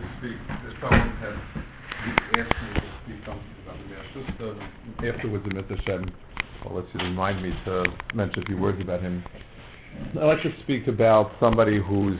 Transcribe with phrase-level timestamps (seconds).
[0.00, 1.36] to speak, if someone has
[2.36, 5.76] asked me to speak something about the mayor, just afterwards, in Mr.
[5.86, 6.04] Shem,
[6.64, 7.84] I'll let you remind me to
[8.14, 9.24] mention a few words about him.
[10.20, 12.18] I'd like to speak about somebody who's,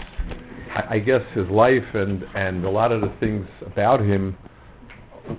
[0.75, 4.37] I, I guess his life and, and a lot of the things about him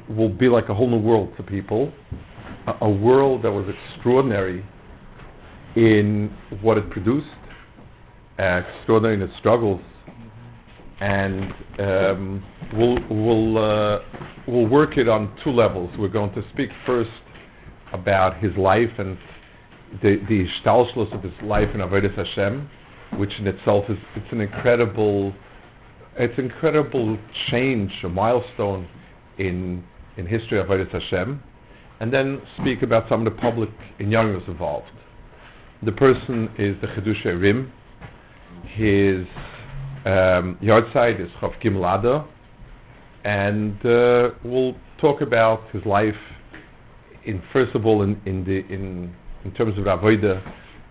[0.10, 1.92] will be like a whole new world to people.
[2.68, 3.66] A, a world that was
[3.96, 4.64] extraordinary
[5.76, 6.32] in
[6.62, 7.26] what it produced,
[8.38, 9.82] uh, extraordinary in its struggles,
[11.00, 12.44] and um,
[12.74, 14.00] we'll we'll uh,
[14.48, 15.92] we'll work it on two levels.
[15.98, 17.10] We're going to speak first
[17.94, 19.18] about his life and
[20.02, 22.70] the the shtalshlus of his life in Avodas Hashem,
[23.20, 25.34] which in itself is it's an incredible
[26.18, 27.18] it's incredible
[27.52, 28.88] change, a milestone
[29.38, 29.84] in
[30.18, 31.42] in history of Avodas Hashem,
[32.00, 34.88] and then speak about some of the public in youngness involved.
[35.86, 37.72] The person is the Chiddushei HaRim.
[38.76, 39.28] His
[40.08, 42.26] um, Yahrtzeit is Chav Gimel Adar,
[43.26, 46.16] and uh, we'll talk about his life
[47.26, 49.14] in first of all in, in the in
[49.44, 50.42] in terms of Avodah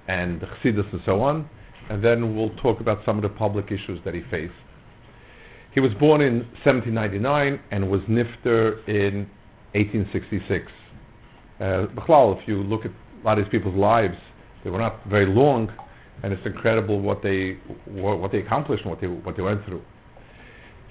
[0.06, 1.48] and the Chassidus and so on,
[1.88, 4.52] and then we'll talk about some of the public issues that he faced.
[5.72, 9.26] He was born in 1799 and was nifter in
[9.72, 10.64] 1866.
[11.58, 14.14] Uh, if you look at a lot of these people's lives,
[14.62, 15.68] they were not very long,
[16.22, 19.64] and it's incredible what they what, what they accomplished and what they what they went
[19.66, 19.82] through.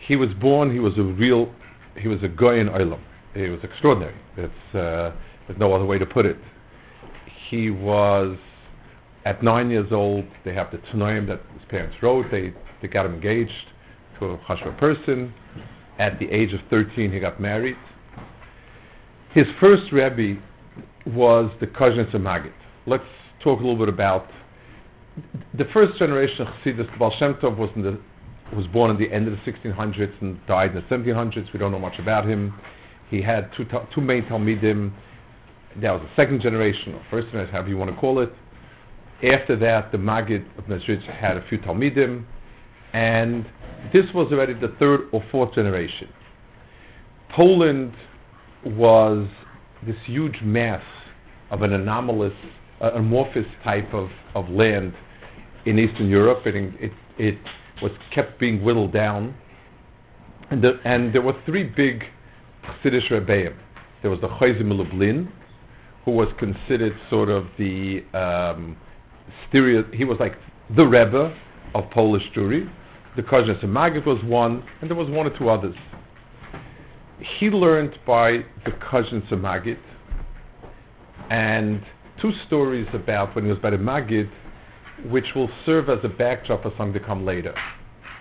[0.08, 0.72] He was born.
[0.72, 1.54] He was a real.
[2.00, 3.02] He was a guy in Olam.
[3.34, 4.16] He was extraordinary.
[4.38, 5.12] It's uh,
[5.48, 6.38] there's no other way to put it.
[7.50, 8.38] He was
[9.26, 10.26] at nine years old.
[10.44, 12.26] They have the Tanoim that his parents wrote.
[12.32, 13.52] They they got him engaged
[14.20, 15.34] to a Hashua person.
[15.98, 17.78] At the age of 13, he got married.
[19.34, 20.42] His first Rebbe
[21.08, 22.52] was the Kazhnitz Magid.
[22.86, 23.04] Let's
[23.44, 24.28] talk a little bit about
[25.58, 26.88] the first generation of Chassidus.
[27.00, 28.00] Baal Shem Tov was, the,
[28.56, 31.52] was born in the end of the 1600s and died in the 1700s.
[31.54, 32.54] We don't know much about him.
[33.10, 34.94] He had two, two main Talmidim.
[35.82, 38.30] That was the second generation, or first generation, however you want to call it.
[39.24, 42.26] After that, the Magid of Mezritch had a few Talmidim,
[42.94, 43.46] and
[43.94, 46.08] this was already the third or fourth generation.
[47.36, 47.94] Poland
[48.66, 49.28] was
[49.86, 50.84] this huge mass
[51.52, 52.34] of an anomalous,
[52.82, 54.94] uh, amorphous type of, of land
[55.66, 57.38] in Eastern Europe, it, it
[57.82, 59.36] was kept being whittled down.
[60.52, 62.02] And, the, and there were three big
[62.64, 63.56] Chassidish Rebbeim.
[64.02, 65.32] There was the Chayzim Lublin,
[66.04, 68.78] who was considered sort of the um.
[69.52, 70.34] He was like
[70.76, 71.36] the Rebbe
[71.74, 72.70] of Polish Jewry.
[73.16, 75.76] The Kazhnitz Magid was one, and there was one or two others.
[77.40, 79.78] He learned by the Kazhnitz Magid,
[81.32, 81.82] and
[82.22, 84.30] two stories about when he was by the Magid,
[85.10, 87.54] which will serve as a backdrop for something to come later.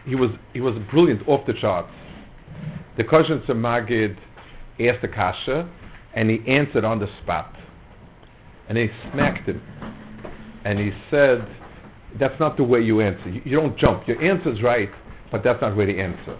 [0.06, 1.92] He was he was brilliant, off the charts.
[2.96, 4.16] The Kazhnitz Magid
[4.80, 5.68] asked a kasha,
[6.14, 7.52] and he answered on the spot.
[8.68, 9.60] And he smacked him.
[10.64, 11.46] And he said,
[12.18, 13.28] that's not the way you answer.
[13.28, 14.06] You, you don't jump.
[14.06, 14.88] Your answer's right,
[15.30, 16.38] but that's not where the answer.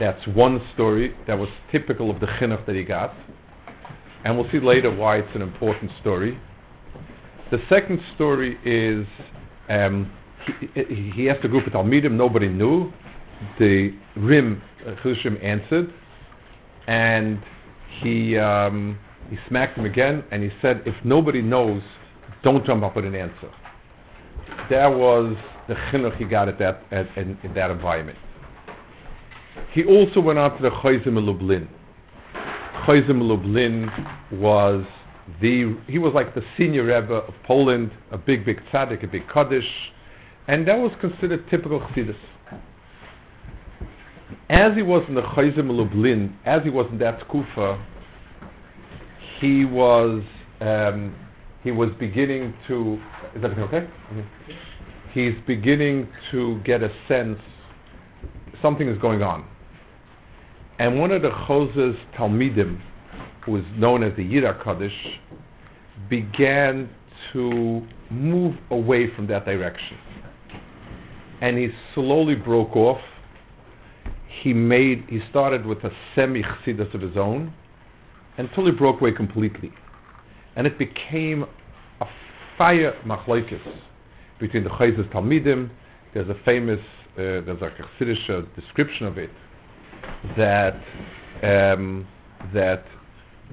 [0.00, 3.14] That's one story that was typical of the chinuch that he got.
[4.24, 6.38] And we'll see later why it's an important story.
[7.50, 9.06] The second story is
[9.70, 10.12] um,
[10.74, 12.92] he, he asked a group of Talmidim, nobody knew.
[13.58, 15.92] The Rim, uh, Chushim answered,
[16.86, 17.38] and
[18.02, 18.98] he um,
[19.30, 21.80] he smacked him again, and he said, "If nobody knows,
[22.42, 23.50] don't jump up with an answer."
[24.68, 25.36] That was
[25.68, 28.18] the chinuch he got at that at, in, in that environment.
[29.72, 31.68] He also went on to the Chayzim Lublin.
[32.86, 33.88] Chayzim Lublin
[34.32, 34.84] was
[35.40, 39.22] the he was like the senior rebbe of Poland, a big big tzaddik, a big
[39.32, 39.64] kaddish,
[40.48, 42.16] and that was considered typical chassidus.
[44.48, 47.84] As he was in the Chayzim Lublin, as he was in that kufa,
[49.40, 50.22] he was
[50.60, 51.14] um,
[51.62, 53.00] he was beginning to
[53.34, 53.86] is that okay?
[54.12, 54.20] Mm-hmm.
[55.12, 57.38] He's beginning to get a sense
[58.62, 59.46] something is going on.
[60.78, 62.80] And one of the Chozeh's Talmidim,
[63.44, 64.92] who is known as the Yira Kaddish,
[66.08, 66.90] began
[67.32, 69.96] to move away from that direction.
[71.40, 73.00] And he slowly broke off.
[74.42, 77.52] He made he started with a semi chassidus of his own
[78.38, 79.70] until he broke away completely.
[80.56, 81.44] And it became
[82.00, 82.06] a
[82.58, 83.60] fire machlokes
[84.38, 85.70] between the Chayz's Talmidim.
[86.12, 86.80] There's a famous,
[87.12, 87.70] uh, there's a
[88.02, 89.30] Chassidish description of it,
[90.36, 90.80] that
[91.42, 92.06] um,
[92.54, 92.84] that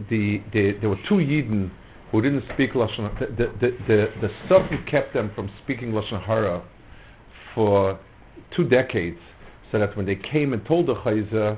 [0.09, 1.71] the, the there were two Yidden
[2.11, 3.19] who didn't speak lashon.
[3.19, 6.63] The the the, the, kept them from speaking lashon hara
[7.53, 7.99] for
[8.55, 9.17] two decades.
[9.71, 11.57] so that when they came and told the Chayzer,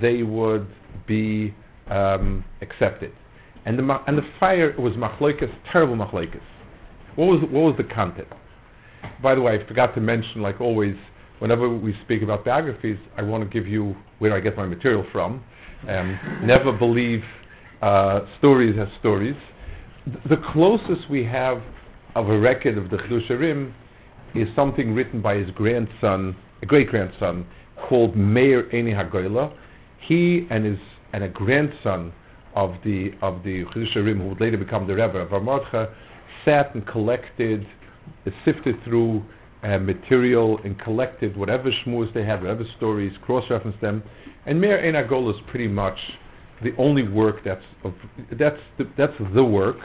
[0.00, 0.66] they would
[1.06, 1.54] be
[1.90, 3.12] um, accepted.
[3.66, 6.42] And the, and the fire was machloikas, terrible machloikas.
[7.16, 8.28] What was, what was the content?
[9.22, 10.96] By the way, I forgot to mention, like always,
[11.38, 15.06] whenever we speak about biographies, I want to give you where I get my material
[15.12, 15.44] from.
[15.88, 17.20] Um, never believe
[18.38, 19.36] stories as stories.
[20.04, 21.58] Th- The closest we have
[22.14, 23.72] of a record of the Chiddushei HaRim
[24.34, 27.46] is something written by his grandson, a great grandson,
[27.88, 29.52] called Meir Einei Hagolah.
[30.08, 30.78] He and his
[31.12, 32.12] and a grandson
[32.54, 35.92] of the of the Chiddushei HaRim, who would later become the Rebbe of Armordcha,
[36.44, 37.66] sat and collected,
[38.26, 39.22] uh, sifted through
[39.62, 44.02] uh, material and collected whatever shmuz they had, whatever stories, cross-referenced them.
[44.46, 45.98] And Meir Einei Hagolah is pretty much
[46.64, 47.92] the only work that's of,
[48.38, 49.76] that's the, that's the work.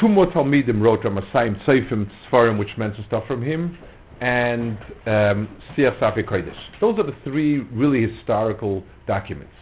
[0.00, 3.76] Two more Talmidim wrote Ramasayim Seifim Sfarim, which mention stuff from him,
[4.20, 6.52] and um, Kodesh.
[6.80, 9.52] Those are the three really historical documents.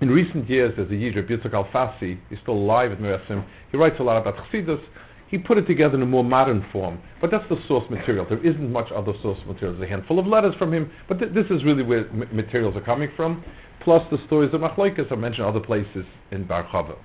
[0.00, 3.96] In recent years, there's a Yid, Yitzhak Al-Fassi, he's still alive at Merasim, he writes
[4.00, 4.80] a lot about Chassidus,
[5.30, 8.26] he put it together in a more modern form, but that's the source material.
[8.28, 9.78] There isn't much other source material.
[9.78, 12.74] There's a handful of letters from him, but th- this is really where m- materials
[12.76, 13.44] are coming from,
[13.84, 16.96] plus the stories of Machloikas I mentioned other places in Bar Chava.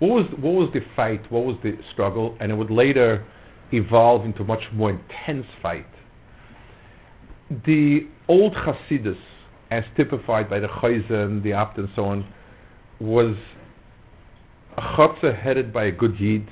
[0.00, 3.24] What was, what was the fight, what was the struggle, and it would later
[3.72, 5.86] evolve into a much more intense fight.
[7.50, 9.16] The old Hasidus,
[9.70, 12.26] as typified by the Chayzen, the Abt, and so on,
[13.00, 13.36] was
[14.76, 16.48] a Chotzer headed by a good Yid.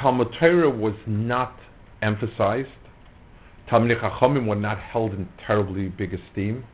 [0.00, 1.56] Talmud Torah was not
[2.00, 2.68] emphasized.
[3.68, 6.64] Talmud Chachamim were not held in terribly big esteem.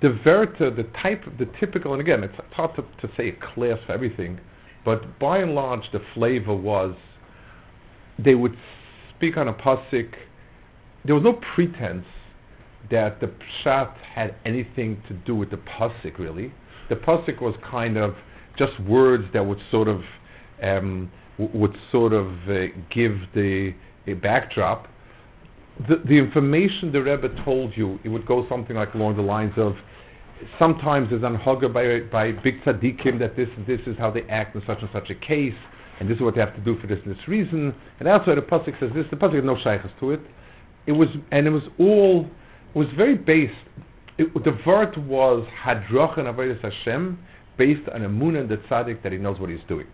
[0.00, 3.78] The Verta, the type, the typical, and again, it's hard to, to say a class
[3.86, 4.40] for everything,
[4.84, 6.96] but by and large, the flavor was
[8.22, 8.56] they would
[9.14, 10.12] speak on a pasuk.
[11.04, 12.04] There was no pretense
[12.90, 13.32] that the
[13.64, 16.18] pshat had anything to do with the pasuk.
[16.18, 16.52] Really,
[16.88, 18.14] the pasuk was kind of
[18.58, 20.00] just words that would sort of
[21.38, 23.72] would sort of uh, give the
[24.06, 24.88] a backdrop.
[25.88, 29.72] The, information the Rebbe told you, it would go something like along the lines of
[30.58, 34.62] sometimes there's anhaga by by big tzaddikim that this this is how they act in
[34.66, 35.54] such and such a case,
[36.00, 37.74] and this is what they have to do for this and this reason.
[37.98, 39.06] And elsewhere the pasuk says this.
[39.10, 40.20] The pasuk had no shaykhs to it.
[40.86, 42.26] It was and it was all
[42.74, 43.54] it was very based.
[44.18, 47.18] It, the word was hadrochen avodas Hashem,
[47.56, 49.86] based on emunah and the tzaddik that he knows what he's doing.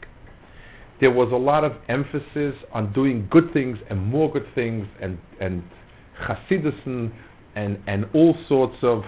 [1.00, 5.18] There was a lot of emphasis on doing good things and more good things and
[5.40, 5.62] and
[6.26, 7.12] chassidusen
[7.54, 9.02] and and all sorts of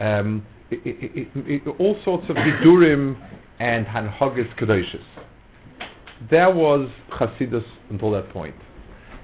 [0.00, 3.16] um, i- i- i- i- all sorts of hidurim
[3.58, 5.02] and hanhagas kedoshis.
[6.30, 8.54] There was chassidus until that point.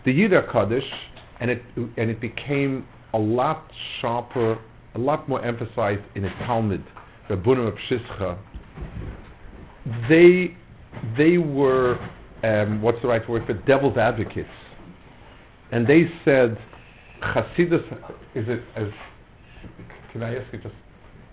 [0.05, 0.91] The Yid HaKadosh,
[1.41, 2.85] and it and it became
[3.15, 3.71] a lot
[4.01, 4.59] sharper,
[4.95, 6.83] a lot more emphasized in the Talmud,
[7.31, 8.37] Reb Bunim of Shischa.
[10.09, 10.57] They
[11.17, 11.99] they were
[12.43, 14.49] um, what's the right word for devil's advocates,
[15.73, 16.57] and they said
[17.23, 17.85] Chassidus
[18.35, 18.89] is it as
[20.13, 20.75] can I ask you just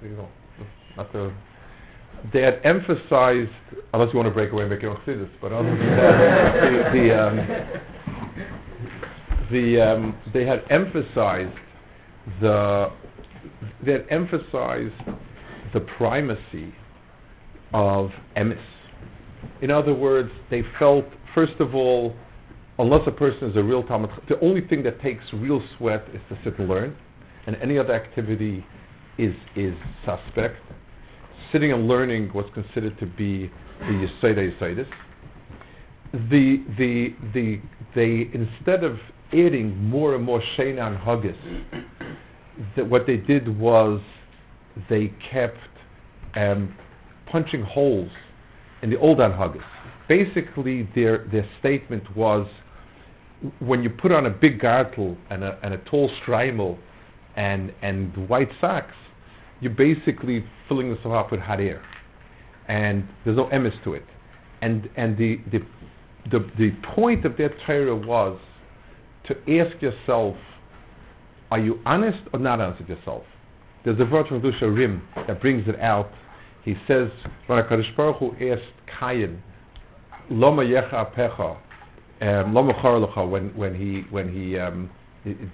[0.02, 0.28] you know
[0.98, 1.34] not to
[2.34, 3.52] they had emphasized
[3.94, 6.54] unless you want to break away and make your own Chassidus, but other than that
[6.92, 7.38] the, the um,
[9.52, 11.56] the um, they had emphasized
[12.42, 12.88] the
[13.86, 14.94] they had emphasized
[15.74, 16.74] the primacy
[17.74, 18.58] of emis.
[19.62, 22.16] In other words, they felt first of all,
[22.80, 26.22] unless a person is a real Talmud, the only thing that takes real sweat is
[26.30, 26.96] to sit and learn,
[27.48, 28.66] and any other activity
[29.18, 29.74] is is
[30.06, 30.56] suspect.
[31.52, 34.88] Sitting and learning was considered to be the Yeseda Yesedis.
[36.14, 37.62] The the the
[37.96, 38.98] they instead of
[39.30, 41.36] adding more and more Shena and Haggis,
[42.76, 44.02] that what they did was
[44.90, 45.58] they kept
[46.36, 46.76] um,
[47.32, 48.12] punching holes
[48.86, 49.64] in the old Haggis.
[50.08, 52.48] Basically, their their statement was
[53.60, 56.78] when you put on a big gartel and a, and a tall streimel
[57.36, 58.94] and and white socks,
[59.60, 61.82] you're basically filling yourself up with hot air,
[62.68, 64.06] and there's no emes to it.
[64.62, 65.60] And and the the
[66.30, 68.40] the, the point of their Torah was
[69.28, 70.36] to ask yourself,
[71.50, 73.24] are you honest or not honest with yourself?
[73.84, 76.12] There's a from Dusha Rim that brings it out.
[76.66, 77.10] He says,
[77.46, 79.42] when HaKadosh Baruch Hu asked Cain,
[80.32, 81.58] Loma yecha pecha,
[82.22, 84.90] um, Loma chorlecha, when when he when he um,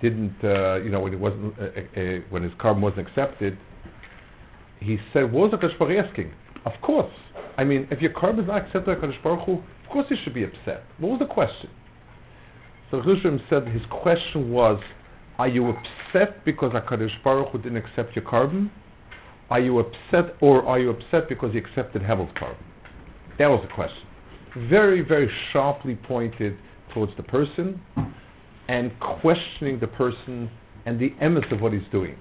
[0.01, 1.65] didn't uh, you know when it wasn't uh,
[2.00, 3.58] uh, when his carbon wasn't accepted,
[4.80, 6.32] he said, what was HaKadosh Baruch asking?
[6.65, 7.12] Of course.
[7.58, 10.34] I mean, if your carbon is not accepted HaKadosh Baruch Hu, of course you should
[10.34, 10.84] be upset.
[11.00, 11.70] What was the question?
[12.89, 14.82] So Rishon said his question was,
[15.38, 18.72] Are you upset because HaKadosh Baruch Hu didn't accept your carbon?
[19.51, 22.63] Are you upset, or are you upset because he accepted Hevel's carbon?
[23.38, 24.08] That was the question.
[24.70, 26.58] Very, very sharply pointed
[26.93, 27.81] towards the person
[28.70, 30.50] and questioning the person
[30.86, 32.15] and the emes of what he's doing.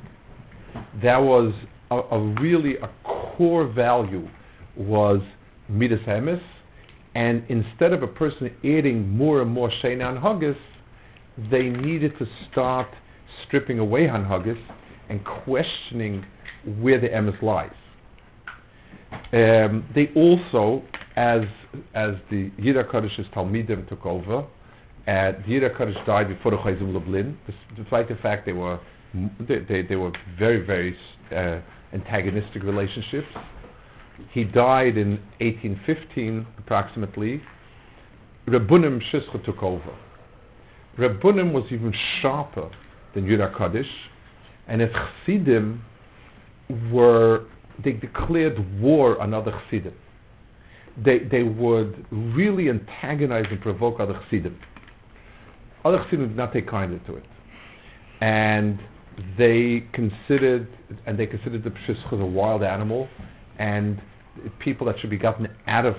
[1.05, 1.55] That was
[1.93, 2.91] a, a really a
[3.37, 4.29] core value
[4.77, 5.21] was
[5.69, 6.43] midas emes,
[7.15, 10.57] and instead of a person adding more and more shena and haggis,
[11.49, 12.89] they needed to start
[13.47, 14.61] stripping away hanhaggis
[15.09, 16.25] and questioning
[16.65, 17.71] where the emes lies.
[19.33, 20.83] Um, they also,
[21.17, 21.43] as
[21.95, 24.45] as the Yira Kodesh Talmidim took over, uh,
[25.07, 27.37] the Yira Kodesh died before the Chayzim Lublin,
[27.77, 28.79] despite the fact they were
[29.41, 30.97] they, they, they were very very
[31.35, 31.61] uh,
[31.93, 33.29] antagonistic relationships.
[34.33, 37.41] He died in 1815 approximately.
[38.47, 39.97] Reb Bunim Shischa took over.
[40.99, 42.71] Reb Bunim was even sharper
[43.15, 43.85] than Yira Kodesh,
[44.69, 45.83] and his Chassidim
[46.93, 47.47] were
[47.83, 49.95] they declared war on other Chassidim.
[51.05, 54.59] They they would really antagonize and provoke other Chassidim.
[55.85, 57.25] Other Chassidim did not take kindly to it,
[58.21, 58.79] and
[59.39, 60.69] they considered
[61.07, 63.09] and they considered the Pshishcha a wild animal,
[63.59, 64.01] and
[64.59, 65.95] people that should be gotten out of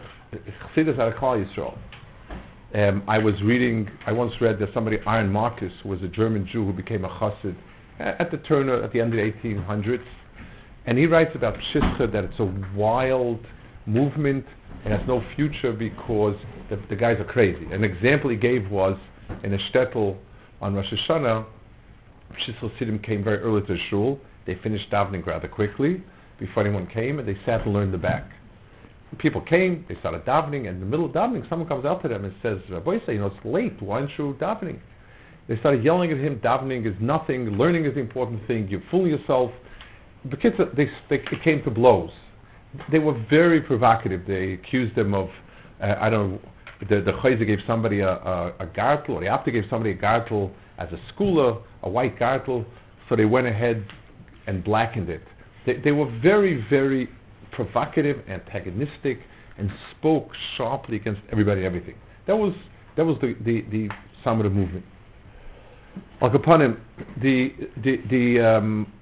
[0.75, 1.77] Chassidus out of Klal Yisrael.
[2.73, 3.89] Um, I was reading.
[4.07, 7.55] I once read that somebody, Aaron Marcus, was a German Jew who became a chassid
[8.01, 10.03] at the turn of, at the end of the 1800s,
[10.85, 13.39] and he writes about Pshishcha that it's a wild
[13.85, 14.45] movement
[14.83, 16.35] and has no future because
[16.69, 17.65] the, the guys are crazy.
[17.71, 18.97] An example he gave was
[19.43, 20.17] in a shtetl
[20.59, 21.45] on Rosh Hashanah,
[22.31, 24.19] Pshishcha Sidim came very early to the shul.
[24.45, 26.03] They finished davening rather quickly
[26.39, 28.29] before anyone came, and they sat and learned the back.
[29.19, 32.07] People came, they started davening, and in the middle of davening, someone comes up to
[32.07, 33.81] them and says, Boy, say, you know, it's late.
[33.81, 34.79] Why aren't you davening?
[35.47, 39.11] They started yelling at him, davening is nothing, learning is the important thing, you're fooling
[39.11, 39.51] yourself.
[40.29, 42.11] The kids, they, they, it came to blows.
[42.91, 44.21] They were very provocative.
[44.27, 45.29] They accused them of,
[45.81, 46.39] uh, I don't know,
[46.81, 49.95] the, the Chayza gave somebody a, a, a gartel, or the Apta gave somebody a
[49.95, 52.65] gartel as a schooler, a white gartel,
[53.07, 53.85] so they went ahead
[54.47, 55.21] and blackened it.
[55.65, 57.09] They, they were very, very
[57.51, 59.19] provocative, antagonistic,
[59.57, 61.95] and spoke sharply against everybody and everything.
[62.27, 62.53] That was
[62.97, 63.89] that was the the, the
[64.31, 64.85] of movement.
[66.21, 66.81] Like upon him,
[67.21, 67.49] the
[67.83, 68.93] the the um,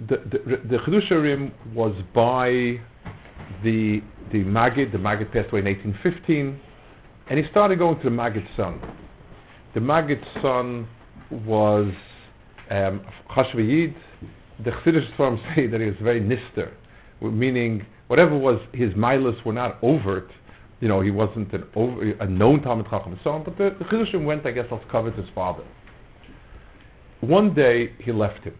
[0.00, 2.80] the the, the was by
[3.62, 4.00] the
[4.32, 4.92] the Maggid.
[4.92, 6.60] The Maggid passed away in 1815,
[7.30, 8.80] and he started going to the Maggid's son.
[9.74, 10.88] The Maggid's son
[11.30, 11.92] was
[12.70, 13.94] um, Chashvayid.
[14.64, 16.72] The Chassidish form say that he was very nister,
[17.20, 20.30] meaning whatever was his milas were not overt.
[20.80, 23.44] You know, he wasn't an over, a known Talmud Chacham and so on.
[23.44, 25.62] But the, the went, I guess, off covered his father.
[27.20, 28.54] One day he left him.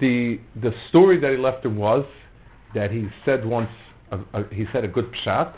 [0.00, 2.04] The the story that he left him was
[2.74, 3.70] that he said once
[4.10, 5.54] a, a, he said a good pshat,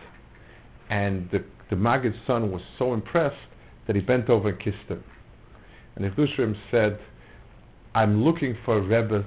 [0.88, 3.36] and the the Maggid's son was so impressed
[3.86, 5.02] that he bent over and kissed him.
[5.96, 6.98] And Chiddushim said,
[7.94, 9.24] "I'm looking for a rebbe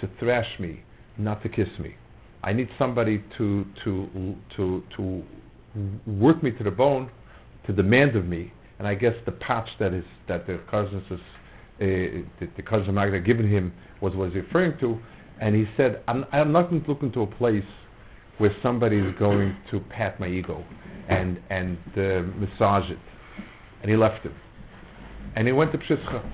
[0.00, 0.82] to thrash me,
[1.18, 1.96] not to kiss me."
[2.42, 5.22] I need somebody to to to to
[6.06, 7.10] work me to the bone,
[7.66, 8.52] to demand of me.
[8.78, 11.20] And I guess the patch that is that the cousins is,
[11.80, 14.98] the, the cousin Magda given him was was referring to,
[15.40, 17.64] and he said, "I'm I'm not to look into a place
[18.38, 20.64] where somebody is going to pat my ego
[21.08, 22.98] and and uh, massage it."
[23.82, 24.34] And he left him,
[25.36, 26.30] and he went to Pshischa.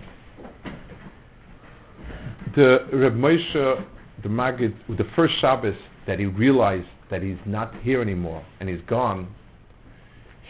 [2.57, 3.87] The Reb Moshe,
[4.23, 5.75] the Maggid, the first Shabbos
[6.07, 9.29] that he realized that he's not here anymore and he's gone,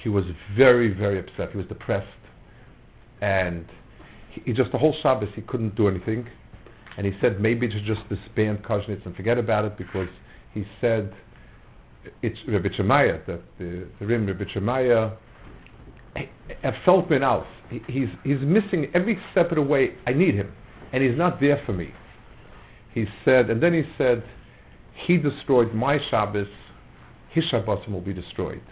[0.02, 0.24] he was
[0.56, 1.50] very, very upset.
[1.50, 2.06] He was depressed.
[3.20, 3.66] And
[4.44, 6.26] he, just, the whole Shabbos, he couldn't do anything.
[6.96, 10.08] And he said maybe to just disband Koznitz and forget about it because
[10.54, 11.12] he said
[12.22, 15.16] it's Rabbi Shemaya, that the, the Rim Rabbi Shemaya,
[16.84, 17.46] felt been out.
[17.70, 19.90] He's, he's missing every step of the way.
[20.06, 20.52] I need him.
[20.92, 21.90] And he's not there for me.
[22.94, 24.22] He said, and then he said,
[25.06, 26.46] he destroyed my Shabbos,
[27.32, 28.62] his Shabbosim will be destroyed.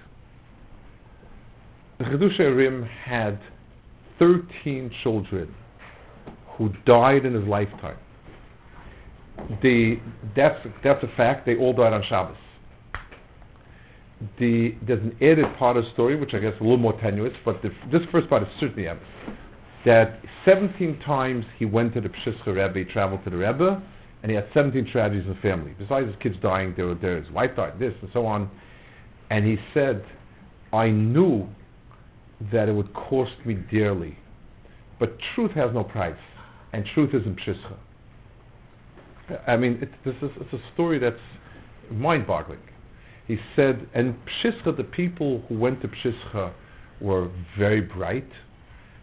[1.99, 3.39] The Chiddushei HaRim had
[4.19, 5.55] 13 children
[6.57, 7.99] who died in his lifetime.
[9.63, 9.97] The,
[10.37, 12.37] that's, that's a fact, they all died on Shabbos.
[14.39, 16.99] The, there's an added part of the story, which I guess is a little more
[17.01, 19.11] tenuous, but the, this first part is certainly evidence.
[19.85, 23.83] That 17 times he went to the Pshischa Rebbe, he traveled to the Rebbe,
[24.23, 25.75] and he had 17 tragedies in the family.
[25.79, 28.51] Besides his kids dying, there, there his wife died, this and so on.
[29.31, 30.03] And he said,
[30.73, 31.47] I knew
[32.53, 34.19] that it would cost me dearly,
[34.99, 36.17] but truth has no price.
[36.75, 37.77] and truth is in Pshischa.
[39.47, 41.17] I mean, it, this is it's a story that's
[41.91, 42.59] mind-boggling.
[43.29, 46.53] He said, and Pshischa, the people who went to Pshischa
[47.01, 48.29] were very bright.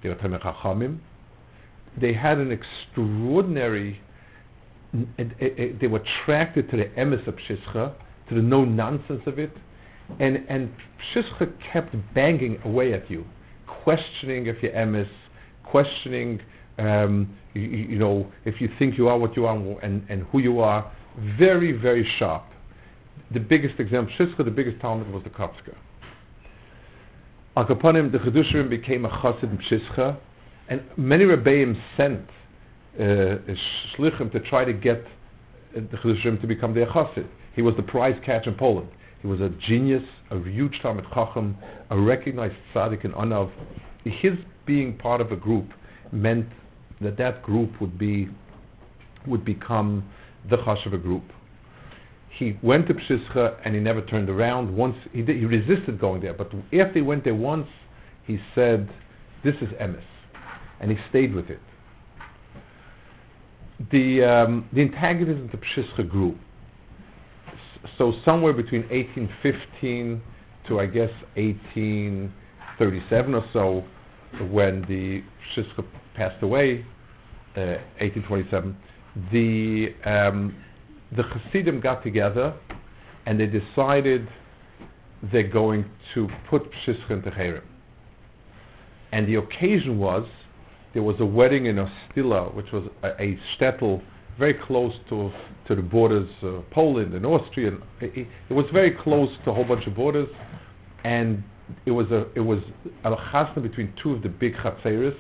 [0.03, 1.00] They were Tamei Chachamim.
[2.00, 4.01] They had an extraordinary.
[4.93, 7.95] They were attracted to the emes of Pshischa,
[8.29, 9.53] to the no nonsense of it,
[10.19, 10.69] and and
[11.13, 13.25] Pshischa kept banging away at you,
[13.83, 15.09] questioning if you're emes,
[15.65, 16.39] questioning
[16.77, 20.39] um, you, you, know, if you think you are what you are and, and who
[20.39, 20.91] you are,
[21.37, 22.43] very, very sharp.
[23.33, 25.75] The biggest example, Shizka, the biggest Talmud was the Kopska.
[27.57, 30.17] Al the Chedushim became a Chassid Shizka,
[30.69, 32.21] and many Rebbeim sent
[32.97, 33.37] uh,
[33.97, 34.97] Shlichim to try to get
[35.75, 37.27] uh, the Chedushim to become their Chassid.
[37.55, 38.87] He was the prize catch in Poland.
[39.21, 41.55] He was a genius, a huge Talmud Chacham,
[41.89, 43.51] a recognized tzaddik in Anav.
[44.03, 44.33] His
[44.65, 45.67] being part of a group
[46.11, 46.47] meant
[47.01, 48.29] that that group would be
[49.27, 50.03] would become
[50.49, 51.23] the chashuva group.
[52.39, 54.75] He went to Pshischa and he never turned around.
[54.75, 57.67] Once he did, he resisted going there, but after he went there once,
[58.25, 58.89] he said,
[59.43, 60.01] "This is emes,"
[60.79, 61.59] and he stayed with it.
[63.91, 66.35] The um, the antagonism to Pshischa grew.
[68.01, 70.22] So somewhere between 1815
[70.67, 73.84] to I guess 1837 or so,
[74.48, 75.22] when the
[75.55, 76.84] Pshischa passed away,
[77.55, 78.75] uh, 1827,
[79.31, 80.55] the um,
[81.15, 82.55] the Hasidim got together
[83.27, 84.27] and they decided
[85.31, 87.62] they're going to put Pshischa into Cherem.
[89.12, 90.27] And the occasion was
[90.96, 94.01] there was a wedding in Ostila, which was a, a shtetl
[94.39, 95.29] very close to
[95.75, 97.71] to the borders of Poland and Austria.
[98.01, 100.27] It, it, was very close to a whole bunch of borders,
[101.03, 101.43] and
[101.85, 102.59] it was a it was
[103.05, 105.17] a chasna between two of the big chatzeris,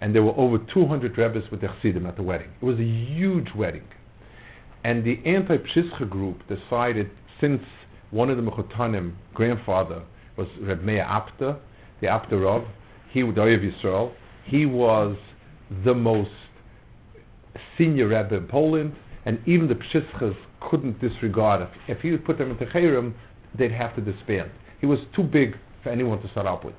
[0.00, 2.48] and there were over 200 rebbes with the chassidim at the wedding.
[2.60, 3.84] It was a huge wedding,
[4.82, 7.60] and the anti-pshischa group decided since
[8.10, 10.02] one of the mechotanim grandfather
[10.38, 11.58] was Reb Meir Apta,
[12.00, 12.64] the Apta Rav,
[13.12, 14.12] he was Oyev Yisrael.
[14.46, 15.16] He was
[15.84, 16.30] the most
[17.78, 18.94] senior rebbe in Poland,
[19.26, 20.36] and even the pshischas
[20.70, 21.68] couldn't disregard it.
[21.88, 23.12] If he would put them into Cherem,
[23.58, 24.50] they'd have to disband.
[24.80, 26.74] He was too big for anyone to start up with.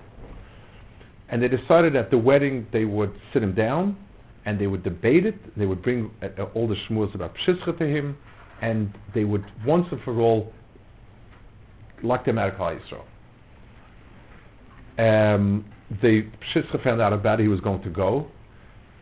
[1.30, 3.98] And they decided at the wedding they would sit him down
[4.46, 5.36] and they would debate it.
[5.58, 8.18] They would bring uh, uh all the shmuz about pshischa to him,
[8.62, 10.54] and they would once and for all
[12.02, 12.80] lock him out of Klal
[14.98, 15.36] Yisrael.
[15.36, 15.66] Um,
[16.02, 17.44] the pshischa found out about it.
[17.44, 18.28] He was going to go.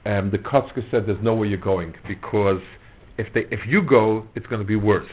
[0.06, 2.62] Um, the Kotzker said, "There's nowhere you're going because
[3.17, 5.10] if they if you go, it's going to be worse."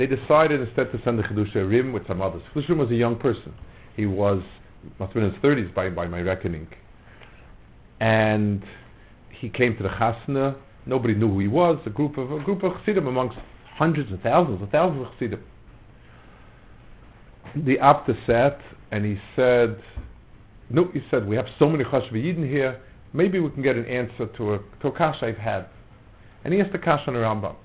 [0.00, 2.40] They decided instead to send the Chiddushei HaRim with some others.
[2.54, 3.52] Chiddushei was a young person.
[3.96, 4.42] He was,
[4.98, 6.66] must have been in his 30s by, by my reckoning.
[8.00, 8.62] And
[9.38, 10.56] he came to the Chasna.
[10.86, 11.78] Nobody knew who he was.
[11.84, 13.36] A group of a group of Chassidim amongst
[13.76, 15.44] hundreds of thousands of thousands of Chassidim.
[17.56, 18.58] The Abta sat
[18.90, 19.82] and he said,
[20.70, 22.80] no, he said, we have so many Chashvayidin here,
[23.12, 24.92] maybe we can get an answer to a, to
[25.22, 25.66] I've had.
[26.44, 27.56] And he asked the kasha on the Rambam.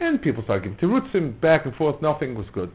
[0.00, 2.00] And people started giving terutzim back and forth.
[2.00, 2.72] Nothing was good.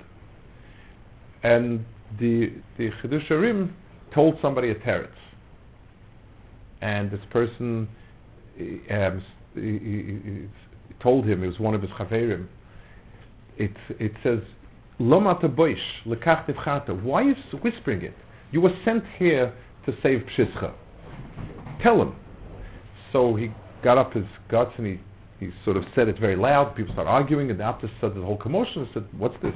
[1.43, 1.85] And
[2.19, 3.71] the the Chiddushei
[4.13, 5.09] told somebody a teretz,
[6.81, 7.87] and this person
[8.91, 9.23] um,
[9.55, 10.47] he, he, he
[11.01, 12.47] told him it was one of his chaverim.
[13.57, 14.39] It it says
[14.99, 17.01] lomata boish lekach tevchata.
[17.01, 18.15] Why is whispering it?
[18.51, 19.53] You were sent here
[19.85, 20.73] to save pshischa.
[21.81, 22.15] Tell him.
[23.11, 23.49] So he
[23.83, 24.99] got up his guts and he
[25.39, 26.75] he sort of said it very loud.
[26.75, 28.87] People started arguing, and the Abtis said the whole commotion.
[28.89, 29.53] I said, "What's this?"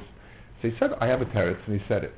[0.60, 2.14] So he said, "I have a teretz," and he said it.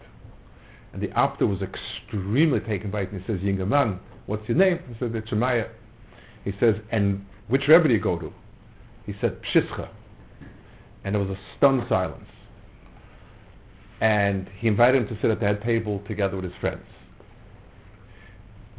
[0.92, 4.80] And the Abta was extremely taken by it, and he says, "Yingaman, what's your name?"
[4.88, 5.70] He said, "Itche Meir."
[6.44, 8.32] He says, "And which Rebbe do you go to?"
[9.06, 9.88] He said, "Pshischa,"
[11.04, 12.28] and there was a stunned silence.
[14.00, 16.86] And he invited him to sit at the head table together with his friends.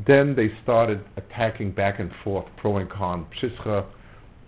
[0.06, 3.27] Then they started attacking back and forth, pro and con.
[3.41, 3.86] Pshischa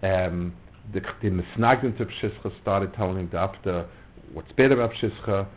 [0.04, 0.54] um,
[0.94, 3.88] the, the Misnagdins of Pshischa started telling him after
[4.34, 5.48] what's bad about Pshischa,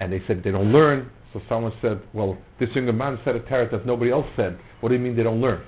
[0.00, 1.10] and they said they don't learn.
[1.32, 4.58] So someone said, well, this younger man said a teretz that nobody else said.
[4.80, 5.62] What do you mean they don't learn?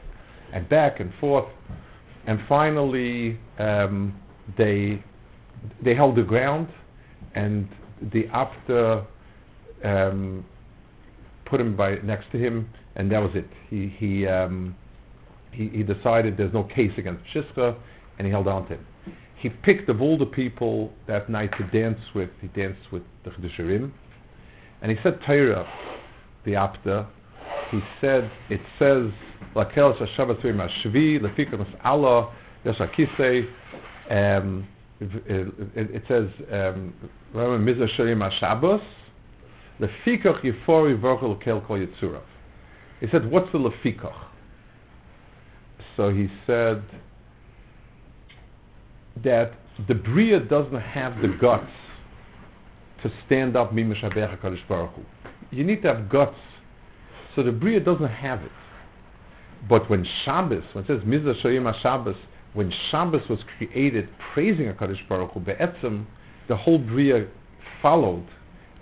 [0.53, 1.47] And back and forth.
[2.27, 4.15] And finally, um,
[4.57, 5.03] they
[5.83, 6.69] they held the ground,
[7.35, 7.69] and
[8.13, 9.05] the after
[9.85, 10.45] um,
[11.47, 13.49] put him by next to him, and that was it.
[13.71, 14.75] He he um,
[15.53, 17.77] he, he decided there's no case against Pshischa
[18.19, 18.87] and he held on to him.
[19.41, 23.31] He picked of all the people that night to dance with, he danced with the
[23.31, 23.91] Chiddushei
[24.83, 25.67] and he said Torah,
[26.45, 27.07] the Apta,
[27.71, 29.11] he said, it says,
[29.55, 32.33] Lakel Shabbat Tzvim Ashvi, Lefikon Allah,
[32.65, 33.47] Yashakise,
[34.11, 34.67] um,
[35.01, 36.95] it, it says, um,
[37.35, 38.83] Mizah Shalim HaShabbos,
[39.81, 42.23] Lefikach Yifori Vorkel Kel Kol Yitzurav.
[43.01, 44.27] He said, what's the Lefikach?
[45.97, 46.83] So he said
[49.25, 49.53] that
[49.87, 51.71] the Bria doesn't have the guts
[53.03, 55.03] to stand up Mimashabech HaKadosh Baruch Hu.
[55.51, 56.37] You need to have guts.
[57.37, 58.51] So the Bria doesn't have it.
[59.69, 62.17] But when Shabbos, when it says Mizra Shoyim Shabbos,
[62.55, 66.07] when Shabbos was created praising HaKadosh Baruch Hu, Be'etzim,
[66.49, 67.29] the whole Bria
[67.83, 68.27] followed,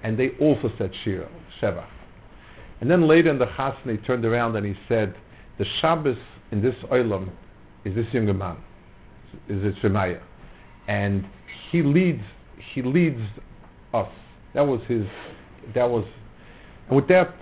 [0.02, 1.28] and they also said Shira,
[1.62, 1.84] Sheva.
[2.80, 5.14] And then later in the Chasna, he turned around and he said,
[5.58, 6.16] the Shabbos
[6.52, 7.30] in this Olam
[7.84, 8.56] is this younger man,
[9.48, 10.20] is it Shemaiah.
[10.88, 11.24] And
[11.72, 12.22] he leads,
[12.74, 13.20] he leads
[13.94, 14.08] us.
[14.54, 15.04] That was his,
[15.74, 16.06] that was,
[16.88, 17.34] and with that,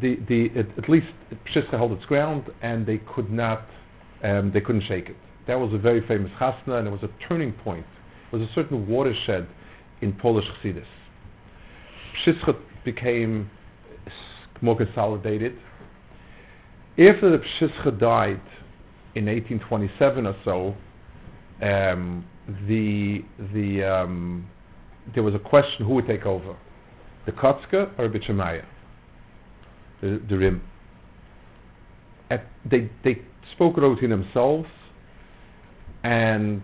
[0.00, 1.06] the, the, at, at least
[1.54, 3.66] Pshischa held its ground and they could not,
[4.22, 5.16] um, they couldn't shake it.
[5.46, 7.86] That was a very famous chasna and it was a turning point.
[8.32, 9.46] It was a certain watershed
[10.00, 10.84] in Polish Chassidus.
[12.26, 13.50] Pshischa became
[14.62, 15.54] more consolidated.
[16.92, 18.40] After the Pshischa died
[19.14, 20.74] in 1827 or so,
[21.64, 22.24] um,
[22.68, 23.20] the
[23.52, 24.48] the um,
[25.14, 26.56] there was a question who would take over,
[27.26, 28.64] the Kotzker or Bichemaya,
[30.00, 30.62] the, the Rim.
[32.30, 33.20] At, they they
[33.54, 34.68] spoke it out in themselves,
[36.02, 36.62] and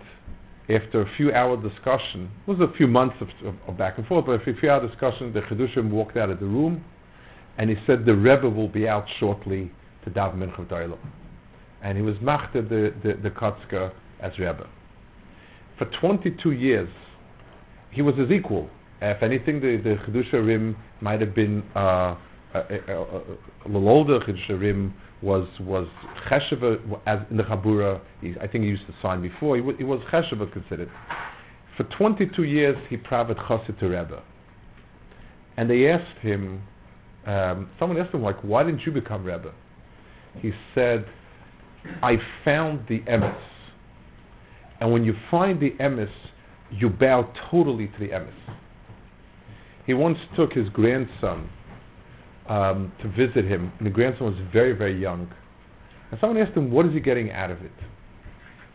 [0.68, 4.07] after a few hour discussion, it was a few months of, of, of back and
[4.07, 6.85] forth, but after a few hour discussion, the Chedushim walked out of the room,
[7.59, 9.71] and he said the Rebbe will be out shortly
[10.05, 10.99] to daven Mincha Doilo.
[11.83, 14.69] And he was machte the, the, the Kotzker as Rebbe.
[15.79, 16.89] For 22 years,
[17.91, 18.69] he was his equal.
[19.01, 22.17] If anything, the, the Chiddushei HaRim might have been uh,
[22.55, 24.21] a, a little older.
[24.21, 25.87] Chiddushei HaRim was was
[26.31, 28.01] Chesheva as in the Chabura.
[28.21, 29.57] He, I think he used to sign before.
[29.57, 30.91] He, he was Chesheva considered.
[31.77, 34.23] For 22 years, he private Chassid to Rebbe.
[35.57, 36.63] And they asked him,
[37.27, 39.53] um, someone asked him, like, why didn't you become Rebbe?
[40.41, 41.07] He said,
[42.03, 43.41] I found the emes.
[44.81, 46.11] And when you find the emes,
[46.71, 48.33] you bow totally to the emes.
[49.87, 51.51] He once took his grandson
[52.49, 55.31] um, to visit him, and the grandson was very, very young.
[56.11, 57.73] And someone asked him, what is he getting out of it?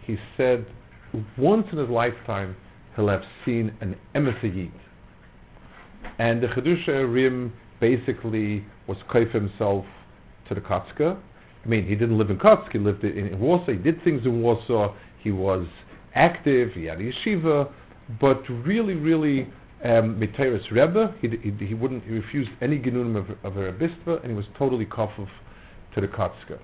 [0.05, 0.65] He said,
[1.37, 2.55] once in his lifetime,
[2.95, 4.71] he'll have seen an emes
[6.19, 9.85] And the Chiddushei HaRim basically was kaif himself
[10.47, 11.17] to the Kotzka.
[11.63, 14.21] I mean, he didn't live in Kotzk, he lived in, in Warsaw, he did things
[14.25, 15.67] in Warsaw, he was
[16.13, 17.71] active, he had a yeshiva,
[18.21, 19.51] but really, really,
[19.83, 24.31] um, Rebbe, he, he, he, wouldn't, he refused any genunim of, of a Rebbistva, and
[24.31, 25.27] he was totally kafuf
[25.95, 26.59] to the Kotzka.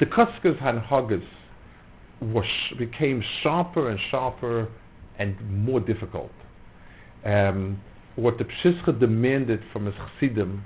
[0.00, 1.22] The Kotzka's Hanhagas
[2.22, 2.46] was,
[2.78, 4.68] became sharper and sharper
[5.18, 6.30] and more difficult.
[7.24, 7.82] Um,
[8.20, 10.64] what the Pshischa demanded from his Chassidim,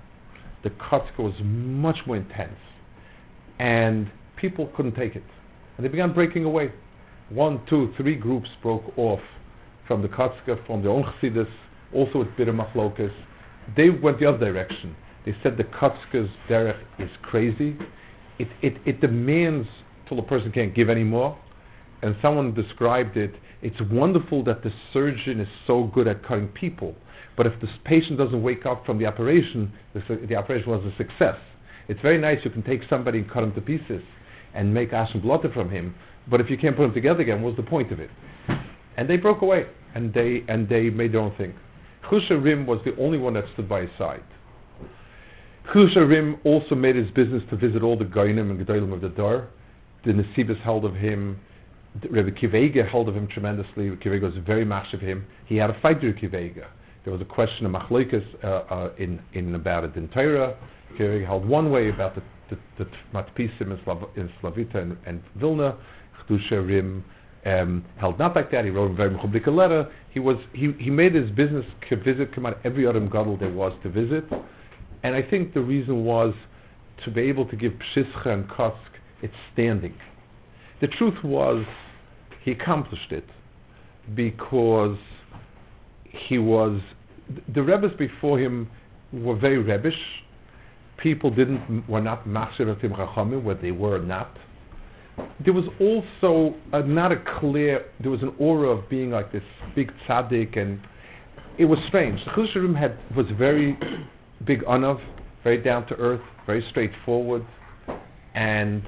[0.65, 2.59] the Kotzka was much more intense.
[3.59, 5.23] And people couldn't take it.
[5.77, 6.73] And they began breaking away.
[7.31, 9.21] One, two, three groups broke off
[9.87, 11.49] from the Kotzka, from their own Chassidus,
[11.95, 13.13] also with bitter machlokas.
[13.77, 14.97] They went the other direction.
[15.25, 17.77] They said the Kotzka's derech is crazy.
[18.39, 19.69] It, it, it demands
[20.09, 21.39] till a person can't give anymore.
[22.03, 26.95] And someone described it, it's wonderful that the surgeon is so good at cutting people
[27.37, 30.97] but if this patient doesn't wake up from the operation, the, the operation was a
[30.97, 31.37] success.
[31.89, 34.03] It's very nice you can take somebody and cut him to pieces
[34.55, 35.95] and make ashen blotter from him,
[36.31, 38.11] but if you can't put him together again, what's the point of it?
[38.97, 41.55] And they broke away, and they and they made their own thing.
[42.11, 44.23] Chusha Rim was the only one that stood by his side.
[45.75, 49.09] Chusha Rim also made his business to visit all the Gainim and Gedolim of the
[49.09, 49.49] Dar.
[50.05, 51.41] The Nesibis held of him.
[52.11, 53.89] Rabbi Kivega held of him tremendously.
[53.89, 55.25] Akiva Eiger was very much of him.
[55.47, 56.67] He had a fight with Akiva Eiger.
[57.05, 60.09] There was a question of machloikas uh, uh, in in about it in.
[60.97, 65.23] He held one way about the the, the matpisim in, Slav, in Slavita and, and
[65.37, 65.77] Vilna.
[66.29, 67.05] Chdusha Rim
[67.47, 68.65] um, held not like that.
[68.65, 69.91] He wrote a very mechublik letter.
[70.13, 73.53] He was he, he made his business to visit come out every other gadol there
[73.53, 74.25] was to visit,
[75.03, 76.35] and I think the reason was
[77.05, 78.79] to be able to give Pshischa and Kotzk
[79.23, 79.95] its standing.
[80.81, 81.65] The truth was
[82.45, 83.25] he accomplished it
[84.15, 84.97] because
[86.29, 86.79] he was
[87.55, 88.69] the Rebbes before him
[89.13, 89.93] were very Rebbish.
[91.03, 94.37] People didn't were not Machshiratim Chachamim, where they were not.
[95.45, 97.85] There was also a, not a clear.
[98.01, 99.43] There was an aura of being like this
[99.75, 100.81] big tzaddik, and
[101.59, 102.19] it was strange.
[102.25, 103.79] The Chusharim had was very
[104.47, 104.99] big anav,
[105.43, 106.21] very down to earth.
[106.47, 107.45] very straightforward,
[108.35, 108.83] and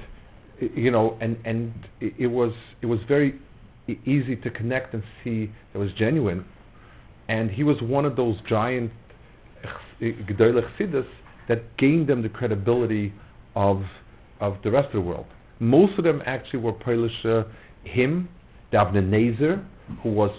[0.59, 3.39] you know, and and it, was it was very
[3.87, 6.45] easy to connect and see it was genuine,
[7.27, 8.91] and he was one of those giant
[10.01, 11.07] gedolei chassidus
[11.49, 13.13] that gained them the credibility
[13.55, 13.81] of
[14.39, 15.25] of the rest of the world.
[15.59, 17.11] Most of them actually were Polish.
[17.25, 17.43] Uh,
[17.83, 18.29] him,
[18.71, 19.65] the Nezer,
[20.03, 20.31] who was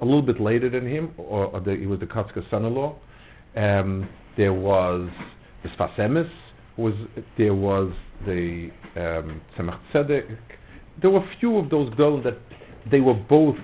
[0.00, 2.96] a little bit later than him, or, or the, he was the Kotzker son-in-law.
[3.56, 5.08] Um, there was
[5.62, 6.30] the Sfas Emes,
[6.76, 6.94] was
[7.38, 7.92] there was
[8.26, 10.38] the um, Tzemach Tzedek.
[11.00, 12.38] There were a few of those Gedolim that
[12.90, 13.56] they were both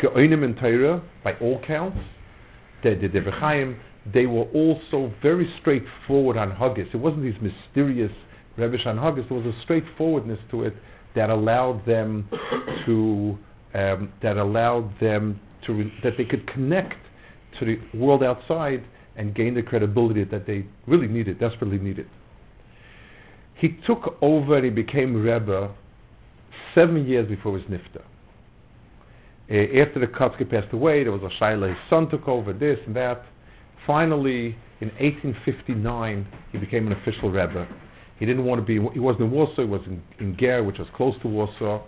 [0.00, 1.98] Geonim in Torah by all counts.
[2.82, 3.74] The.
[4.12, 6.88] They were also very straightforward on Haggis.
[6.92, 8.10] It wasn't these mysterious
[8.56, 9.24] Rebbe on Haggis.
[9.28, 10.74] There was a straightforwardness to it
[11.14, 12.28] that allowed them
[12.86, 13.38] to
[13.74, 16.94] um, that allowed them to re- that they could connect
[17.60, 18.82] to the world outside
[19.16, 22.06] and gain the credibility that they really needed, desperately needed.
[23.60, 25.74] He took over and he became Rebbe
[26.74, 28.02] seven years before his nifta.
[29.52, 32.78] Uh, after the Kotzke passed away, there was a Shaila, his son took over this
[32.86, 33.22] and that.
[33.86, 37.68] Finally, in 1859, he became an official Rebbe.
[38.18, 40.78] He didn't want to be, he wasn't in Warsaw, he was in, in Ger, which
[40.78, 41.84] was close to Warsaw.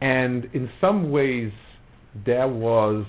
[0.00, 1.52] And in some ways,
[2.24, 3.04] there was,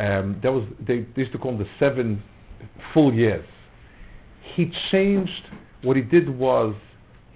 [0.00, 2.22] um, there was, they, they used to call them the seven
[2.94, 3.46] full years.
[4.54, 5.30] He changed,
[5.82, 6.74] what he did was,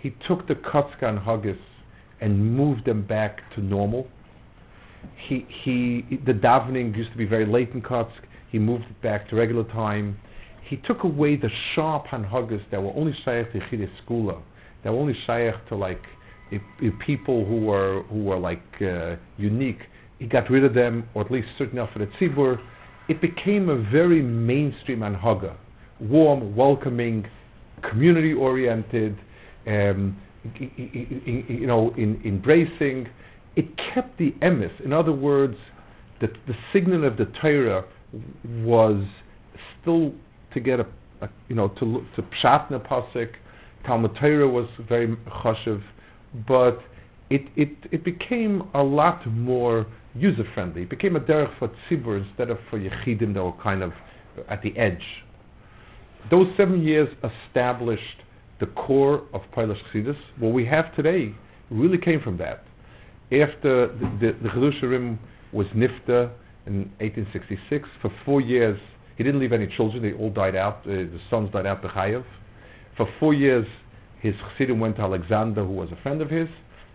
[0.01, 1.61] he took the Kotzka and Haggis
[2.23, 4.07] and moved them back to normal.
[5.29, 8.11] He, he, the davening used to be very late in Kotzk.
[8.51, 10.19] He moved it back to regular time.
[10.69, 14.41] He took away the sharp hanhagas that were only shaykh to Chidei Skula,
[14.85, 16.01] that were only shaykh to like
[16.51, 19.79] if, if people who were who were like uh, unique.
[20.19, 22.59] He got rid of them, or at least certain for the tzibur.
[23.09, 25.57] It became a very mainstream hanhaga,
[26.01, 27.25] warm, welcoming,
[27.89, 29.17] community-oriented,
[29.67, 30.17] um,
[30.61, 33.09] y- y- y- y- you know, in, embracing.
[33.61, 34.73] It kept the emes.
[34.83, 35.57] In other words,
[36.23, 37.85] the, the signal of the Torah
[38.64, 39.05] was
[39.79, 40.14] still
[40.55, 40.87] to get a,
[41.20, 43.29] a you know to to pshat pasuk.
[43.85, 45.83] Talmud Torah was very chashiv,
[46.49, 46.79] but
[47.29, 50.83] it it it became a lot more user friendly.
[50.85, 53.92] It became a derech for tzibur instead of for yechidim that were kind of
[54.49, 55.05] at the edge.
[56.31, 58.23] Those seven years established
[58.59, 60.16] the core of Polish Chassidus.
[60.38, 61.35] What we have today
[61.70, 62.64] really came from that.
[63.33, 65.19] After the, the, the
[65.53, 66.31] was nifta
[66.66, 68.79] in 1866, for four years
[69.16, 70.03] he didn't leave any children.
[70.03, 70.79] They all died out.
[70.79, 72.25] Uh, the sons died out Bechayev.
[72.97, 73.66] For four years,
[74.21, 76.49] his chassidim went to Alexander, who was a friend of his.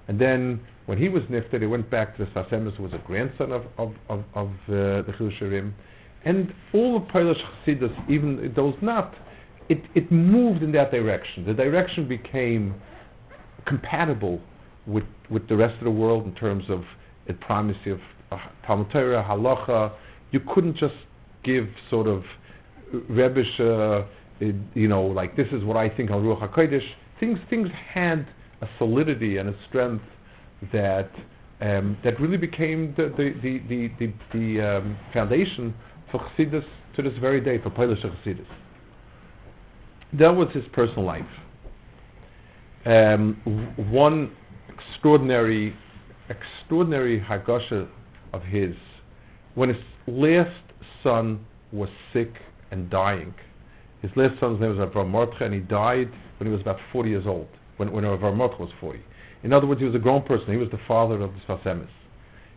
[0.08, 2.94] And then, when he was nifted, he went back to the Sfas Emes, who was
[2.94, 5.74] a grandson of of of, of uh, the Chilsharim.
[6.26, 9.14] And all the Polish chassidus, even those not,
[9.70, 11.46] it it moved in that direction.
[11.46, 12.74] The direction became
[13.68, 14.42] compatible
[14.88, 16.82] with with the rest of the world in terms of
[17.28, 18.00] the primacy of
[18.32, 19.94] uh, Talmud Torah, halacha.
[20.32, 20.94] You couldn't just
[21.44, 22.24] give sort of
[22.94, 24.06] Rebbish, uh,
[24.74, 26.86] you know, like this is what I think on Ruach HaKodesh.
[27.20, 28.28] Things, things had
[28.62, 30.04] a solidity and a strength
[30.74, 31.10] that
[31.62, 35.74] um, that really became the the the the, the, the um, foundation
[36.12, 36.64] for Chassidus
[36.96, 38.46] to this very day for Polish Chassidus.
[40.14, 41.24] That was his personal life.
[42.86, 44.32] Um, one
[44.78, 45.76] extraordinary,
[46.30, 47.88] extraordinary hagasha
[48.34, 48.76] of his,
[49.56, 50.50] when his last
[51.04, 52.32] son was sick
[52.72, 53.34] and dying.
[54.02, 57.10] His last son's name was Avram Mordechai, and he died when he was about 40
[57.10, 59.00] years old, when, when Avram Mordechai was 40.
[59.44, 60.52] In other words, he was a grown person.
[60.52, 61.88] He was the father of the Sfas Emes.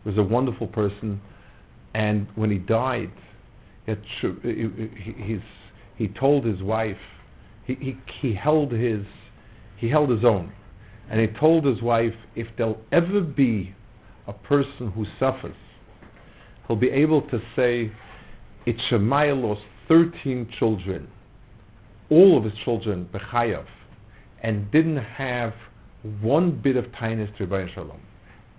[0.04, 1.20] He was a wonderful person,
[1.94, 3.12] and when he died,
[3.86, 5.40] he,
[5.96, 6.96] he told his wife,
[7.66, 9.04] he, he, he held his,
[9.78, 10.52] he held his own,
[11.10, 13.74] and he told his wife, if there'll ever be
[14.26, 15.56] a person who suffers,
[16.66, 17.90] he'll be able to say,
[18.66, 21.08] it's Shemaiah lost 13 children,
[22.10, 23.66] all of his children, Bechayav,
[24.42, 25.52] and didn't have
[26.20, 28.00] one bit of tinus to Rebbeinu Shalom.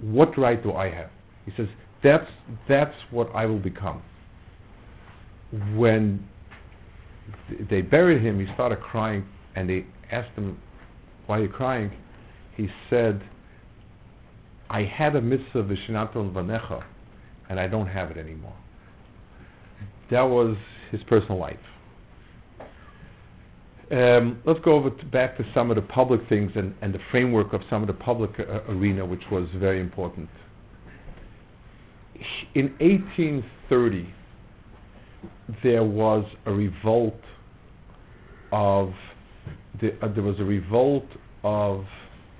[0.01, 1.09] What right do I have?
[1.45, 1.67] He says,
[2.03, 2.25] that's,
[2.67, 4.01] that's what I will become.
[5.75, 6.27] When
[7.49, 10.57] th- they buried him, he started crying, and they asked him,
[11.27, 11.91] why are you crying?
[12.60, 13.22] He said,
[14.69, 16.84] I had a mitzvah v'shinaton vanecha,
[17.50, 18.58] and I don't have it anymore.
[20.12, 20.58] That was
[20.91, 21.56] his personal life.
[23.89, 27.00] Um, let's go over to back to some of the public things and, and the
[27.12, 30.28] framework of some of the public uh, arena, which was very important.
[32.56, 34.13] In 1830,
[35.63, 37.22] there was a revolt
[38.52, 38.91] of
[39.80, 41.08] the, uh, there was a revolt
[41.45, 41.86] of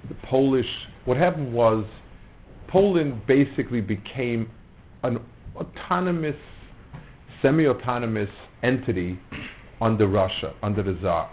[0.08, 0.66] the Polish.
[1.06, 1.86] What happened was
[2.68, 4.50] Poland basically became
[5.04, 5.20] an
[5.56, 6.36] autonomous,
[7.42, 8.30] semi-autonomous
[8.64, 9.20] entity
[9.82, 11.32] under Russia, under the Tsar.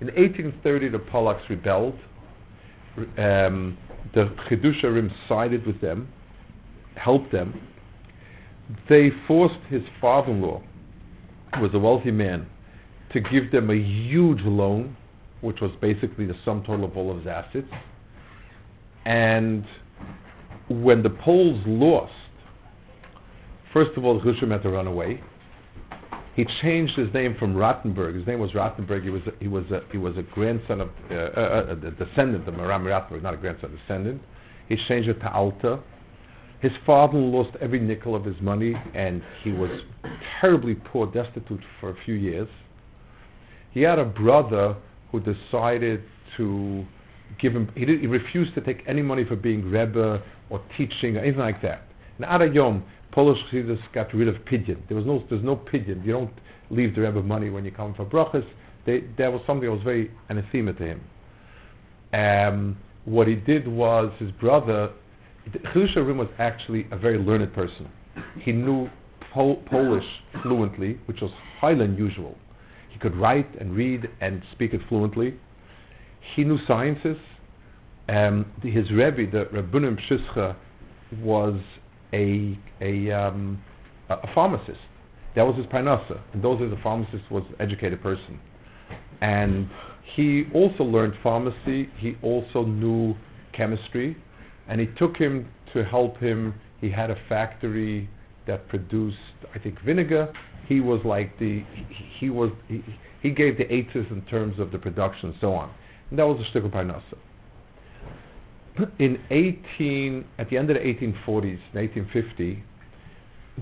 [0.00, 1.94] In 1830, the Polacks rebelled.
[2.96, 3.78] Um,
[4.14, 6.08] the Chedusha sided with them,
[6.96, 7.60] helped them.
[8.88, 10.62] They forced his father-in-law,
[11.54, 12.46] who was a wealthy man,
[13.12, 14.96] to give them a huge loan,
[15.40, 17.68] which was basically the sum total of all of his assets.
[19.04, 19.64] And
[20.68, 22.12] when the Poles lost,
[23.72, 25.20] first of all, Hushim had to run away.
[26.36, 28.14] He changed his name from Rattenberg.
[28.16, 29.02] His name was Rattenberg.
[29.02, 32.46] He was a, he was a, he was a grandson of uh, uh, a descendant
[32.46, 34.22] of Maram Rattenberg, not a grandson, descendant.
[34.68, 35.80] He changed it to Alter.
[36.62, 39.70] His father lost every nickel of his money, and he was
[40.40, 42.48] terribly poor, destitute for a few years.
[43.72, 44.76] He had a brother
[45.10, 46.02] who decided
[46.36, 46.84] to
[47.40, 47.70] give him.
[47.74, 51.40] He, did, he refused to take any money for being rebbe or teaching or anything
[51.40, 51.82] like that.
[52.18, 54.86] And Ada Yom, Polish Chassidus got rid of pidyon.
[54.88, 56.04] There was no, there's no pidyon.
[56.04, 56.32] You don't
[56.70, 58.44] leave the rebbe money when you come for brachas.
[58.86, 61.00] That was something that was very anathema to him.
[62.12, 64.90] Um, what he did was his brother.
[65.48, 67.88] Chiddushei HaRim was actually a very learned person.
[68.42, 68.88] He knew
[69.32, 70.04] Pol- Polish
[70.42, 72.36] fluently, which was highly unusual.
[73.00, 75.34] Could write and read and speak it fluently.
[76.36, 77.16] He knew sciences.
[78.08, 80.56] Um, his Rebbe, the Reb Bunim Pshischa,
[81.22, 81.60] was
[82.12, 83.62] a a, um,
[84.08, 84.78] a, pharmacist.
[85.36, 86.20] That was his parnasa.
[86.32, 88.40] And those days, a pharmacist was an educated person.
[89.20, 89.68] And
[90.16, 91.88] he also learned pharmacy.
[91.98, 93.14] He also knew
[93.56, 94.16] chemistry,
[94.68, 96.54] and he took him to help him.
[96.80, 98.08] He had a factory
[98.46, 99.16] that produced,
[99.54, 100.32] I think, vinegar.
[100.70, 101.86] He was like the he,
[102.20, 102.82] he was he,
[103.22, 105.70] he gave the aces in terms of the production and so on.
[106.08, 107.18] And that was a shtickle parnasa
[108.98, 112.62] in 18, at the end of the 1840s, 1850,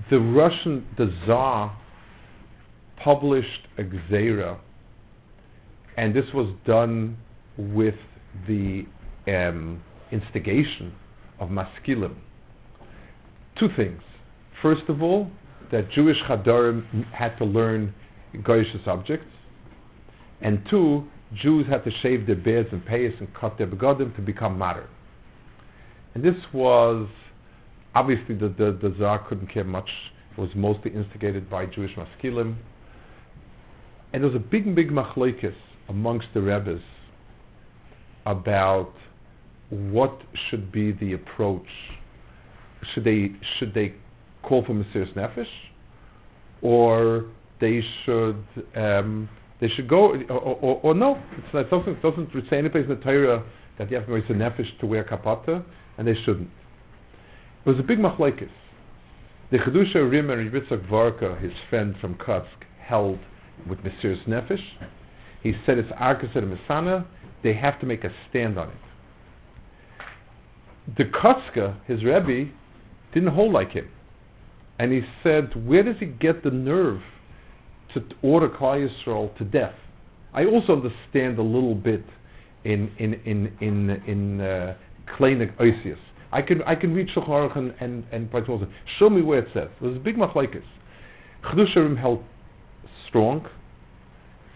[0.09, 1.77] the Russian, the Tsar,
[3.03, 4.59] published a gzera,
[5.97, 7.17] and this was done
[7.57, 7.95] with
[8.47, 8.83] the
[9.27, 10.93] um, instigation
[11.39, 12.15] of maskilim.
[13.59, 14.01] Two things.
[14.61, 15.29] First of all,
[15.71, 17.93] that Jewish chadarim had to learn
[18.35, 19.27] Goyish subjects,
[20.41, 21.05] and two,
[21.41, 24.87] Jews had to shave their beards and payas and cut their begodim to become modern.
[26.15, 27.07] And this was
[27.93, 29.89] obviously the, the, the Tsar couldn't care much.
[30.31, 32.55] It was mostly instigated by Jewish maskilim.
[34.13, 35.53] And there was a big, big machlokes
[35.87, 36.81] amongst the Rebbes
[38.25, 38.93] about
[39.69, 41.67] what should be the approach.
[42.93, 43.93] Should they should they
[44.43, 45.45] call for Mesiris Nefesh,
[46.61, 47.25] or
[47.61, 48.43] they should
[48.75, 49.29] um,
[49.61, 51.21] they should go or, or, or no?
[51.37, 53.43] It's, it doesn't doesn't say any place in the Torah
[53.77, 55.63] that you have Mesiris Nefesh to wear kapata
[55.97, 56.49] and they shouldn't.
[57.65, 58.49] It was a big machlekes.
[59.51, 62.45] The Chiddushei HaRim and Yitzhak Varka, his friend from Kotzk,
[62.81, 63.19] held
[63.67, 64.63] with Mesiris Nefesh.
[65.43, 67.05] He said it's Arkas and Misana,
[67.43, 68.75] they have to make a stand on it.
[70.97, 72.51] The Kotzka, his Rebbe,
[73.13, 73.89] didn't hold like him.
[74.79, 77.01] And he said, where does he get the nerve
[77.93, 79.75] to order Klal to death?
[80.33, 82.03] I also understand a little bit
[82.63, 84.75] in in in in in uh.
[86.31, 88.67] I can I can read Shulchan and and, and
[88.99, 89.69] Show me where it says.
[89.81, 90.61] There's a big machlekes.
[91.43, 92.23] Chiddushei HaRim held
[93.07, 93.45] strong,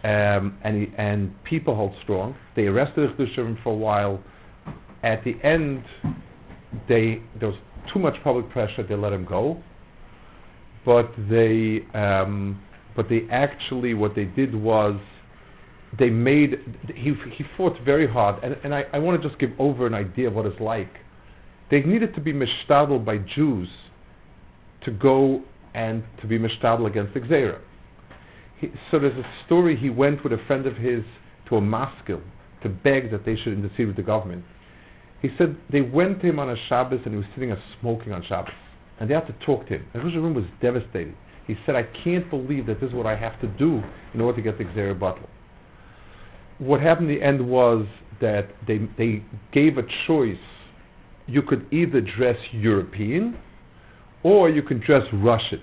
[0.03, 2.35] um, and he, and people held strong.
[2.55, 4.23] They arrested Chiddushei HaRim for a while.
[5.03, 5.83] At the end,
[6.87, 7.57] they there was
[7.91, 8.83] too much public pressure.
[8.87, 9.61] They let him go,
[10.85, 12.61] but they um,
[12.95, 14.99] but they actually what they did was
[15.97, 16.55] they made
[16.95, 19.93] he he fought very hard, and and I, I want to just give over an
[19.93, 20.91] idea of what it's like.
[21.71, 23.69] They needed to be mishtadel by Jews
[24.85, 25.41] to go
[25.73, 27.57] and to be mishtadel against the
[28.91, 29.77] so there's a story.
[29.77, 31.03] He went with a friend of his
[31.49, 32.21] to a maskil
[32.61, 34.43] to beg that they should intercede with the government.
[35.21, 38.13] He said they went to him on a Shabbos and he was sitting and smoking
[38.13, 38.53] on Shabbos,
[38.99, 39.85] and they had to talk to him.
[39.93, 41.15] Rosh was devastated.
[41.47, 43.81] He said, "I can't believe that this is what I have to do
[44.13, 45.29] in order to get the gzera bottle."
[46.59, 47.85] what happened in the end was
[48.21, 50.37] that they they gave a choice.
[51.27, 53.37] You could either dress European
[54.23, 55.61] or you can dress Russian.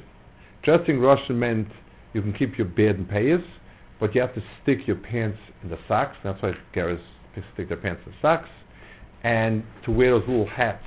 [0.63, 1.69] Dressing Russian meant
[2.13, 3.45] you can keep your beard and payas,
[3.99, 6.17] but you have to stick your pants in the socks.
[6.23, 7.01] That's why Gerrers
[7.55, 8.49] stick their pants in socks.
[9.23, 10.85] And to wear those little hats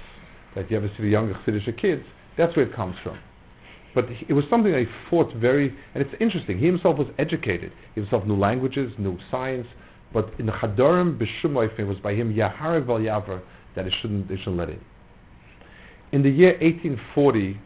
[0.56, 2.04] that you ever see the younger Chassidish kids,
[2.38, 3.20] that's where it comes from.
[3.96, 6.58] But it was something that he fought very, and it's interesting.
[6.58, 7.72] He himself was educated.
[7.94, 9.68] He himself knew languages, knew science,
[10.14, 13.42] But in the Chadorim B'Shumoif, it was by him Yahar Val Yavar
[13.76, 14.80] that it shouldn't, they shouldn't let in.
[16.12, 17.60] In the year 1840,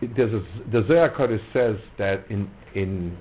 [0.00, 3.16] it- there's a, the Zohar Kodesh says that in in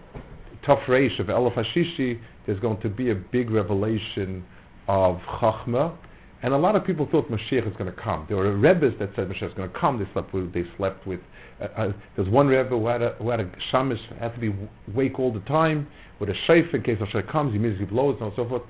[0.67, 4.43] Reish of Elif Hashishi, there's going to be a big revelation
[4.87, 5.95] of Chachma,
[6.43, 8.25] and a lot of people thought Mashiach is going to come.
[8.27, 9.99] There were Rebbes that said Mashiach is going to come.
[9.99, 11.19] They slept with, they slept with.
[11.61, 14.53] Uh, uh, there's one Rebbe who had a, who had a shamish, had to be
[14.93, 15.87] awake all the time
[16.19, 17.51] with a shayf in case Mashiach comes.
[17.51, 18.63] He immediately blows and so forth.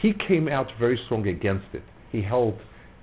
[0.00, 1.82] He came out very strong against it.
[2.12, 2.58] He held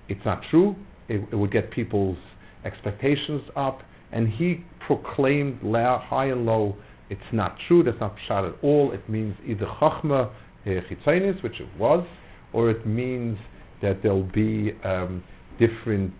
[0.07, 0.75] it's not true.
[1.07, 2.17] It, it would get people's
[2.65, 6.75] expectations up, and he proclaimed loud, high and low,
[7.09, 7.83] it's not true.
[7.83, 8.91] That's not pshat at all.
[8.93, 10.31] It means either chachma uh,
[10.65, 12.05] chitzainis, which it was,
[12.53, 13.37] or it means
[13.81, 15.23] that there'll be um,
[15.59, 16.13] different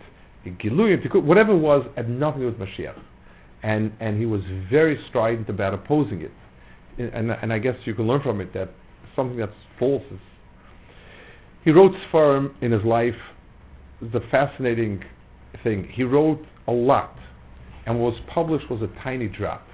[0.46, 3.00] giluyim, whatever it was, had nothing with Mashiach.
[3.64, 4.42] And, and he was
[4.72, 6.32] very strident about opposing it.
[6.98, 8.72] And, and I guess you can learn from it that
[9.16, 10.20] something that's false is.
[11.64, 13.14] He wrote Sfarim in his life.
[14.02, 15.04] The fascinating
[15.64, 15.88] thing.
[15.94, 17.16] He wrote a lot,
[17.86, 19.66] and what was published was a tiny drop.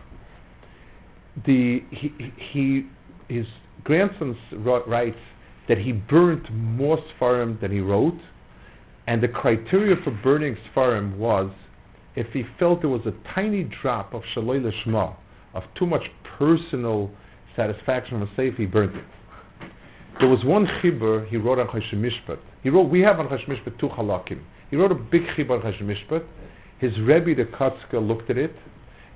[1.45, 2.11] The he,
[2.51, 2.87] he
[3.29, 3.45] his
[3.83, 4.35] grandson
[4.87, 5.17] writes
[5.67, 8.19] that he burnt more Sfarim than he wrote,
[9.07, 11.51] and the criteria for burning Sfarim was
[12.15, 15.15] if he felt there was a tiny drop of Shaloi Lishma,
[15.53, 16.01] of too much
[16.37, 17.11] personal
[17.55, 19.05] satisfaction from a safe, he burnt it.
[20.19, 22.39] There was one chibur he wrote on Choshen Mishpat.
[22.63, 24.41] He wrote, we have on Choshen Mishpat two halakim.
[24.71, 26.25] He wrote a big chibur on Choshen Mishpat.
[26.79, 28.55] His Rebbe, the Kotzka, looked at it,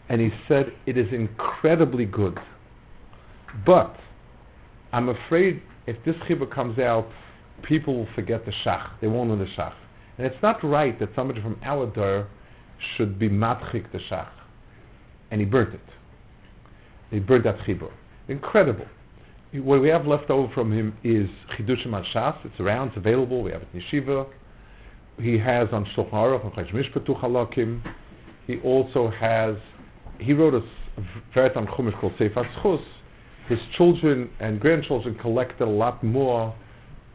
[0.09, 2.37] and he said, it is incredibly good.
[3.65, 3.95] But,
[4.93, 7.07] I'm afraid if this chibur comes out,
[7.67, 8.89] people will forget the shach.
[9.01, 9.73] They won't know the shach.
[10.17, 12.27] And it's not right that somebody from our
[12.95, 14.29] should be matchik the shach.
[15.29, 15.81] And he burnt it.
[17.09, 17.91] He burnt that chibur.
[18.27, 18.85] Incredible.
[19.53, 21.27] What we have left over from him is
[21.57, 22.37] Chidushim al Shas.
[22.45, 23.43] It's around, it's available.
[23.43, 24.27] We have it in Yeshiva.
[25.19, 27.81] He has on Shulchan Aruch on Chaysh Mishpatu Halakim.
[28.47, 29.57] He also has,
[30.19, 30.61] he wrote a
[31.35, 32.81] Veret on Chumash called Sefer Tzchus.
[33.49, 36.55] His children and grandchildren collected a lot more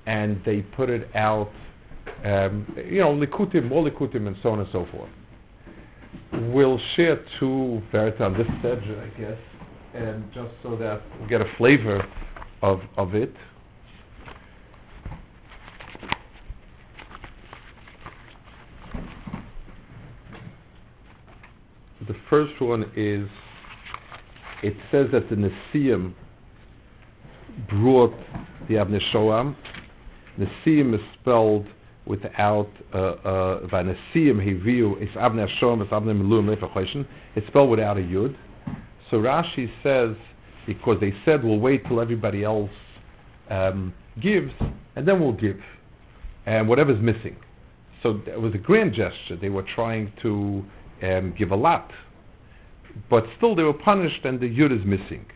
[0.06, 1.50] and they put it out,
[2.24, 5.10] um, you know, Likutim, more Likutim and so on and so forth.
[6.52, 9.38] We'll share two Veret on this subject, I guess,
[9.94, 12.02] and just so that we get a flavor
[12.62, 13.32] of, of it.
[22.06, 23.28] The first one is,
[24.66, 26.12] it says that the Nesiim
[27.68, 28.14] brought
[28.68, 29.54] the Avnei Shoam.
[30.38, 31.66] Nesiim is spelled
[32.04, 37.06] without uh, uh, Vanesiim Hiviu, it's Avnei Shoam, it's Avnei Melum.
[37.34, 38.34] It's spelled without a Yud.
[39.10, 40.16] So Rashi says,
[40.66, 42.70] because they said we'll wait till everybody else
[43.50, 44.50] um, gives,
[44.96, 45.60] and then we'll give,
[46.44, 47.36] and whatever's missing.
[48.02, 49.36] So it was a grand gesture.
[49.40, 50.64] They were trying to
[51.02, 51.90] um, give a lot,
[53.10, 55.26] but still they were punished, and the yud is missing.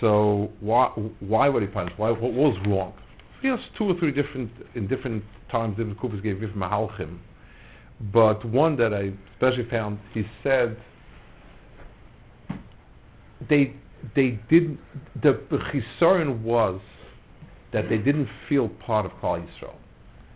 [0.00, 0.88] So why
[1.20, 1.98] why were they punished?
[1.98, 2.94] Why what was wrong?
[3.42, 7.18] Yes, two or three different in different times different kupas gave different mahalchim,
[8.12, 10.76] but one that I especially found, he said
[13.48, 13.74] they
[14.14, 14.78] they didn't
[15.22, 16.80] the chisaron was
[17.72, 19.74] that they didn't feel part of Klal Yisrael.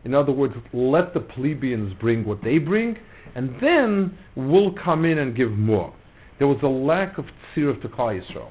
[0.09, 2.97] In other words, let the plebeians bring what they bring,
[3.35, 5.95] and then we'll come in and give more.
[6.39, 8.49] There was a lack of tzir to Klal Yisrael,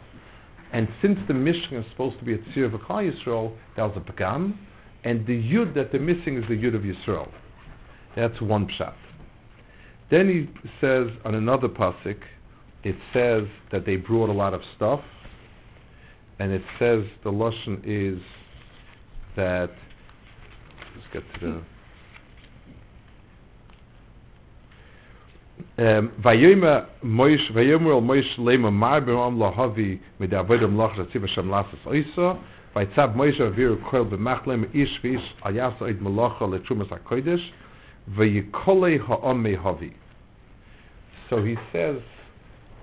[0.72, 3.98] and since the Mishkan is supposed to be a tzir of Klal Yisrael, that was
[3.98, 4.56] a pagam,
[5.04, 7.28] and the yud that they're missing is the yud of Yisrael.
[8.16, 8.94] That's one pshat.
[10.12, 12.20] Then he says on another pasuk,
[12.84, 15.00] it says that they brought a lot of stuff,
[16.38, 18.22] and it says the lashon is
[19.36, 19.72] that.
[20.96, 21.07] Let's get to the.
[25.80, 26.12] Um,
[27.04, 32.40] Moish Lema Mar Beram Lahavi Lasses Oisa
[32.76, 37.46] Vaytzav Moish Avir Koil B'Machlem Ish Vish Al Yasa Oid Melacha Letrumas HaKodesh
[38.12, 39.94] Vayikolei Ha'am Mehavi
[41.30, 42.02] So he says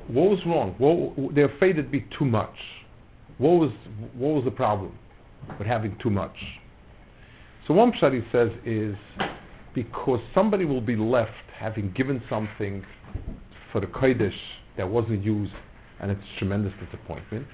[0.09, 0.75] what was wrong?
[0.79, 2.55] What, they're afraid it'd be too much.
[3.39, 3.73] What was
[4.15, 4.97] what was the problem
[5.59, 6.37] with having too much?
[7.67, 8.95] So one pshat he says is
[9.75, 12.85] because somebody will be left having given something
[13.73, 14.31] for the kodesh
[14.77, 15.53] that wasn't used,
[16.01, 17.47] and it's tremendous disappointment.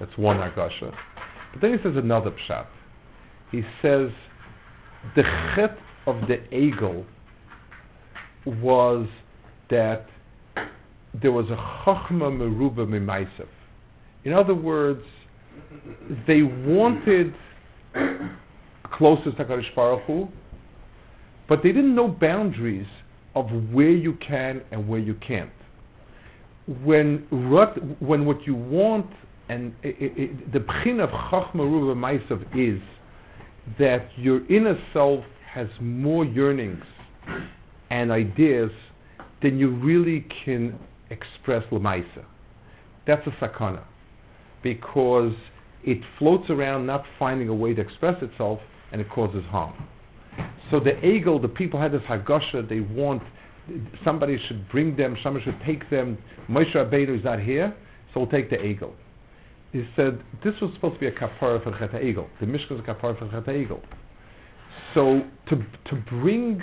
[0.00, 0.92] That's one agasha.
[1.52, 2.66] But then he says another pshat.
[3.52, 4.10] He says
[5.14, 5.22] the
[5.54, 7.04] chet of the egel
[8.46, 9.08] was
[9.70, 10.06] that
[11.22, 13.48] there was a chachma meruba mimaisav.
[14.24, 15.02] In other words,
[16.26, 17.32] they wanted
[18.92, 20.28] closest to HaKadosh Baruch Hu,
[21.48, 22.86] but they didn't know boundaries
[23.34, 25.50] of where you can and where you can't.
[26.82, 29.06] When rut, when what you want
[29.48, 32.82] and i i i the pchin of Chachma Ruva Maisav is
[33.78, 36.82] that your inner self has more yearnings
[37.90, 38.70] and ideas
[39.42, 40.78] than you really can
[41.10, 42.24] express lemaisa.
[43.06, 43.84] That's a sakana
[44.62, 45.32] because
[45.84, 48.58] it floats around not finding a way to express itself
[48.92, 49.74] and it causes harm.
[50.70, 53.22] So the egel, the people had this hagasha, they want
[54.04, 56.18] somebody should bring them, somebody should take them.
[56.48, 57.74] Moshe Rabbeinu is not here,
[58.12, 58.92] so we'll take the egel.
[59.72, 62.28] He said this was supposed to be a kapara for Chet Egel.
[62.40, 63.80] The Mishkan is a kapara for Chet Egel.
[64.94, 65.56] So to
[65.90, 66.62] to bring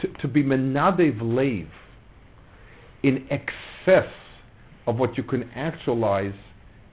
[0.00, 1.68] to, to be menadev leiv
[3.02, 4.10] in excess
[4.86, 6.34] of what you can actualize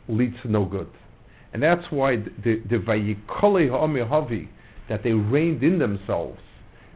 [0.08, 0.90] leads to no good.
[1.56, 4.48] And that's why the the vayikole
[4.90, 6.38] that they reined in themselves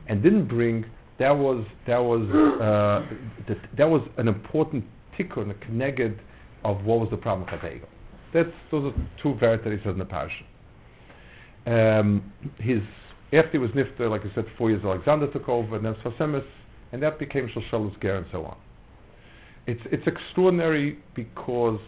[0.10, 0.84] and didn't bring
[1.18, 2.28] that was that was
[2.60, 3.06] uh,
[3.48, 4.84] that, that was an important
[5.18, 6.20] tikkun, a connected
[6.66, 7.88] of what was the problem Chet Egel.
[8.34, 10.44] That's those are two varieties in the parsha.
[11.66, 12.82] Um, his
[13.32, 16.18] after he was nifter, like I said, four years Alexander took over, and then Sfas
[16.18, 16.44] Emes,
[16.92, 18.58] and that became Shoshelus Ger and so on.
[19.68, 21.80] It's it's extraordinary because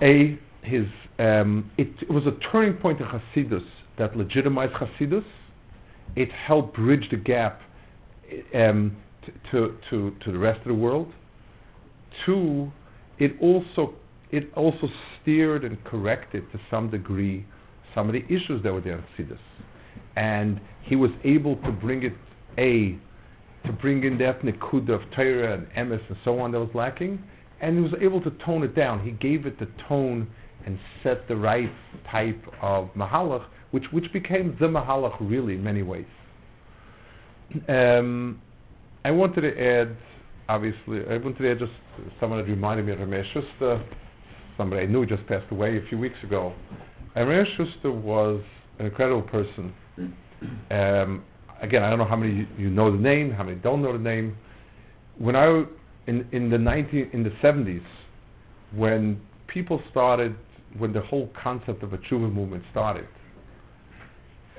[0.00, 0.86] a his
[1.18, 3.66] um, it, it, was a turning point in Hasidus
[3.98, 5.24] that legitimized Hasidus.
[6.16, 7.60] It helped bridge the gap
[8.54, 8.96] um,
[9.50, 11.12] to to to the rest of the world.
[12.24, 12.70] Two,
[13.18, 13.94] it also
[14.30, 14.88] it also
[15.20, 17.46] steered and corrected to some degree
[17.94, 19.38] some of the issues that were there in Hasidus,
[20.16, 22.12] and he was able to bring it
[22.58, 22.98] a
[23.66, 27.22] to bring in that nekuda of Torah and emes and so on that was lacking,
[27.60, 29.04] and he was able to tone it down.
[29.04, 30.28] He gave it the tone
[30.68, 31.72] and set the right
[32.12, 36.04] type of mahalach, which which became the mahalach really in many ways.
[37.66, 38.42] Um,
[39.02, 39.96] I wanted to add,
[40.46, 41.72] obviously, I wanted to add just
[42.20, 43.82] someone that reminded me of Ramesh Schuster,
[44.58, 46.52] somebody I knew just passed away a few weeks ago.
[47.16, 48.42] Ramesh Schuster was
[48.78, 49.72] an incredible person.
[50.70, 51.24] Um,
[51.62, 53.98] again, I don't know how many you know the name, how many don't know the
[53.98, 54.36] name.
[55.16, 55.64] When I
[56.06, 57.80] in in the 19 in the 70s,
[58.74, 60.36] when people started,
[60.76, 63.06] when the whole concept of a tshuva movement started,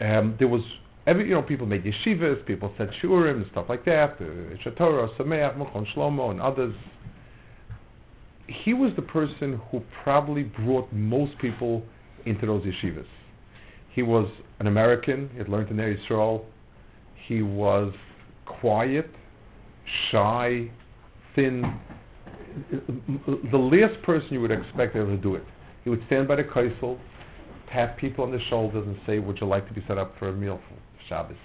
[0.01, 0.61] um, there was
[1.07, 5.57] every you know people made yeshivas, people said shurim and stuff like that, Shatorah, Sameach,
[5.57, 6.73] Mechon Shlomo, and others.
[8.63, 11.83] He was the person who probably brought most people
[12.25, 13.05] into those yeshivas.
[13.93, 14.29] He was
[14.59, 15.29] an American.
[15.31, 16.45] He had learned in Israel.
[17.27, 17.93] He was
[18.45, 19.09] quiet,
[20.11, 20.71] shy,
[21.35, 21.79] thin.
[23.51, 25.43] The last person you would expect ever to do it.
[25.83, 26.99] He would stand by the kaisel,
[27.71, 30.29] tap people on the shoulders, and say, "Would you like to be set up for
[30.29, 30.75] a meal for
[31.07, 31.37] Shabbos?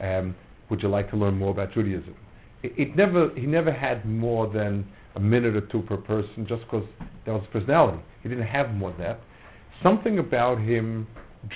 [0.00, 0.34] Um,
[0.68, 2.14] would you like to learn more about Judaism?"
[2.62, 3.30] It, it, never.
[3.34, 6.84] He never had more than a minute or two per person, just because
[7.24, 8.02] that was his personality.
[8.22, 9.20] He didn't have more than that.
[9.82, 11.06] Something about him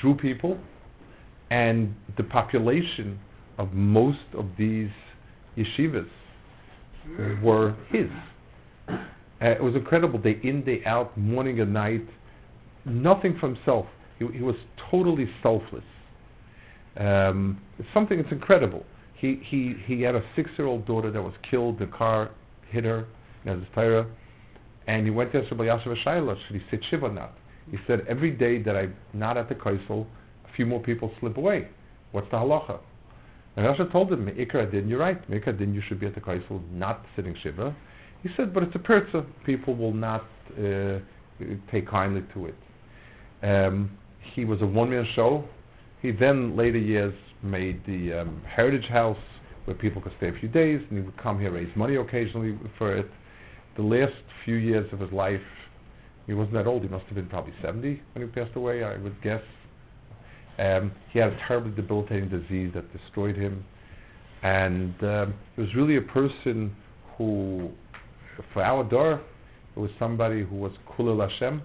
[0.01, 0.59] drew people,
[1.51, 3.19] and the population
[3.59, 4.91] of most of these
[5.57, 6.09] yeshivas
[7.43, 8.09] were his.
[9.43, 12.07] Uh, it was incredible, day in, day out, morning and night,
[12.85, 13.87] nothing for himself.
[14.19, 14.57] He, he was
[14.91, 15.85] totally selfless.
[16.99, 18.85] Um, it's something that's incredible.
[19.19, 21.79] He, he, he had a six-year-old daughter that was killed.
[21.79, 22.31] The car
[22.71, 23.07] hit her,
[23.45, 24.07] his tire,
[24.87, 27.33] and he went to Rabbi Yashav Shaila, should he sit shiva or not?
[27.71, 30.07] He said, every day that I'm not at the kaisel,
[30.45, 31.69] a few more people slip away.
[32.13, 32.81] What's the halacha?
[33.57, 35.31] And Rasha told him, Ikra din, you're right.
[35.31, 37.75] Ikra din, you should be at the kaisel, not sitting shiva.
[38.23, 39.25] He said, but it's a perza.
[39.47, 40.25] People will not
[40.59, 40.99] uh,
[41.71, 42.55] take kindly to it.
[43.43, 43.91] Um,
[44.35, 45.45] he was a one-man show.
[46.03, 49.17] He then, later years, made the um, Heritage House,
[49.65, 52.59] where people could stay a few days, and he would come here, raise money occasionally
[52.79, 53.07] for it.
[53.77, 54.13] The last
[54.45, 55.41] few years of his life,
[56.27, 56.83] he wasn't that old.
[56.83, 59.43] He must have been probably 70 when he passed away, I would guess.
[60.59, 63.65] Um, he had a terribly debilitating disease that destroyed him,
[64.43, 66.75] and um, he was really a person
[67.17, 67.71] who,
[68.53, 69.21] for our door,
[69.77, 71.63] it was somebody who was kulil Hashem.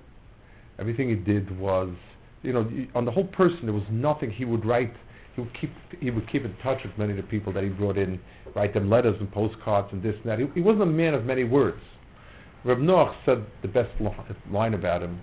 [0.79, 1.89] Everything he did was,
[2.43, 4.93] you know, on the whole person, there was nothing he would write.
[5.35, 7.69] He would keep he would keep in touch with many of the people that he
[7.69, 8.19] brought in,
[8.55, 10.39] write them letters and postcards and this and that.
[10.39, 11.81] He, he wasn't a man of many words.
[12.63, 13.89] Reb Noach said the best
[14.51, 15.21] line about him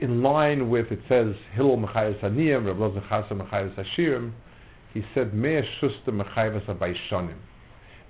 [0.00, 4.32] in line with it says Hillel Mechayos Aniyim, Rav Lozer Chasa Mechayos Ashirim,
[4.94, 7.36] he said Mea Shusta Mechayos Abaishonim.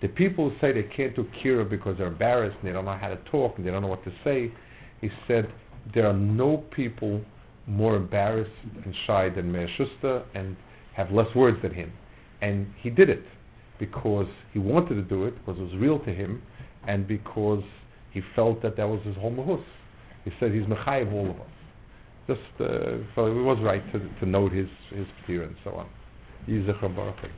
[0.00, 2.96] The people who say they can't do kira because they're embarrassed and they don't know
[3.00, 4.52] how to talk and they don't know what to say,
[5.00, 5.48] he said
[5.94, 7.20] there are no people
[7.66, 8.50] more embarrassed
[8.84, 10.56] and shy than Meir Schuster and
[10.96, 11.92] have less words than him.
[12.40, 13.24] And he did it
[13.78, 16.42] because he wanted to do it, because it was real to him,
[16.86, 17.62] and because
[18.12, 19.62] he felt that that was his whole mahus.
[20.24, 21.46] He said he's mechayev all of us.
[22.26, 25.88] Just, uh, so it was right to, to note his, his fear and so on.
[26.48, 27.30] Yizachar Baruch.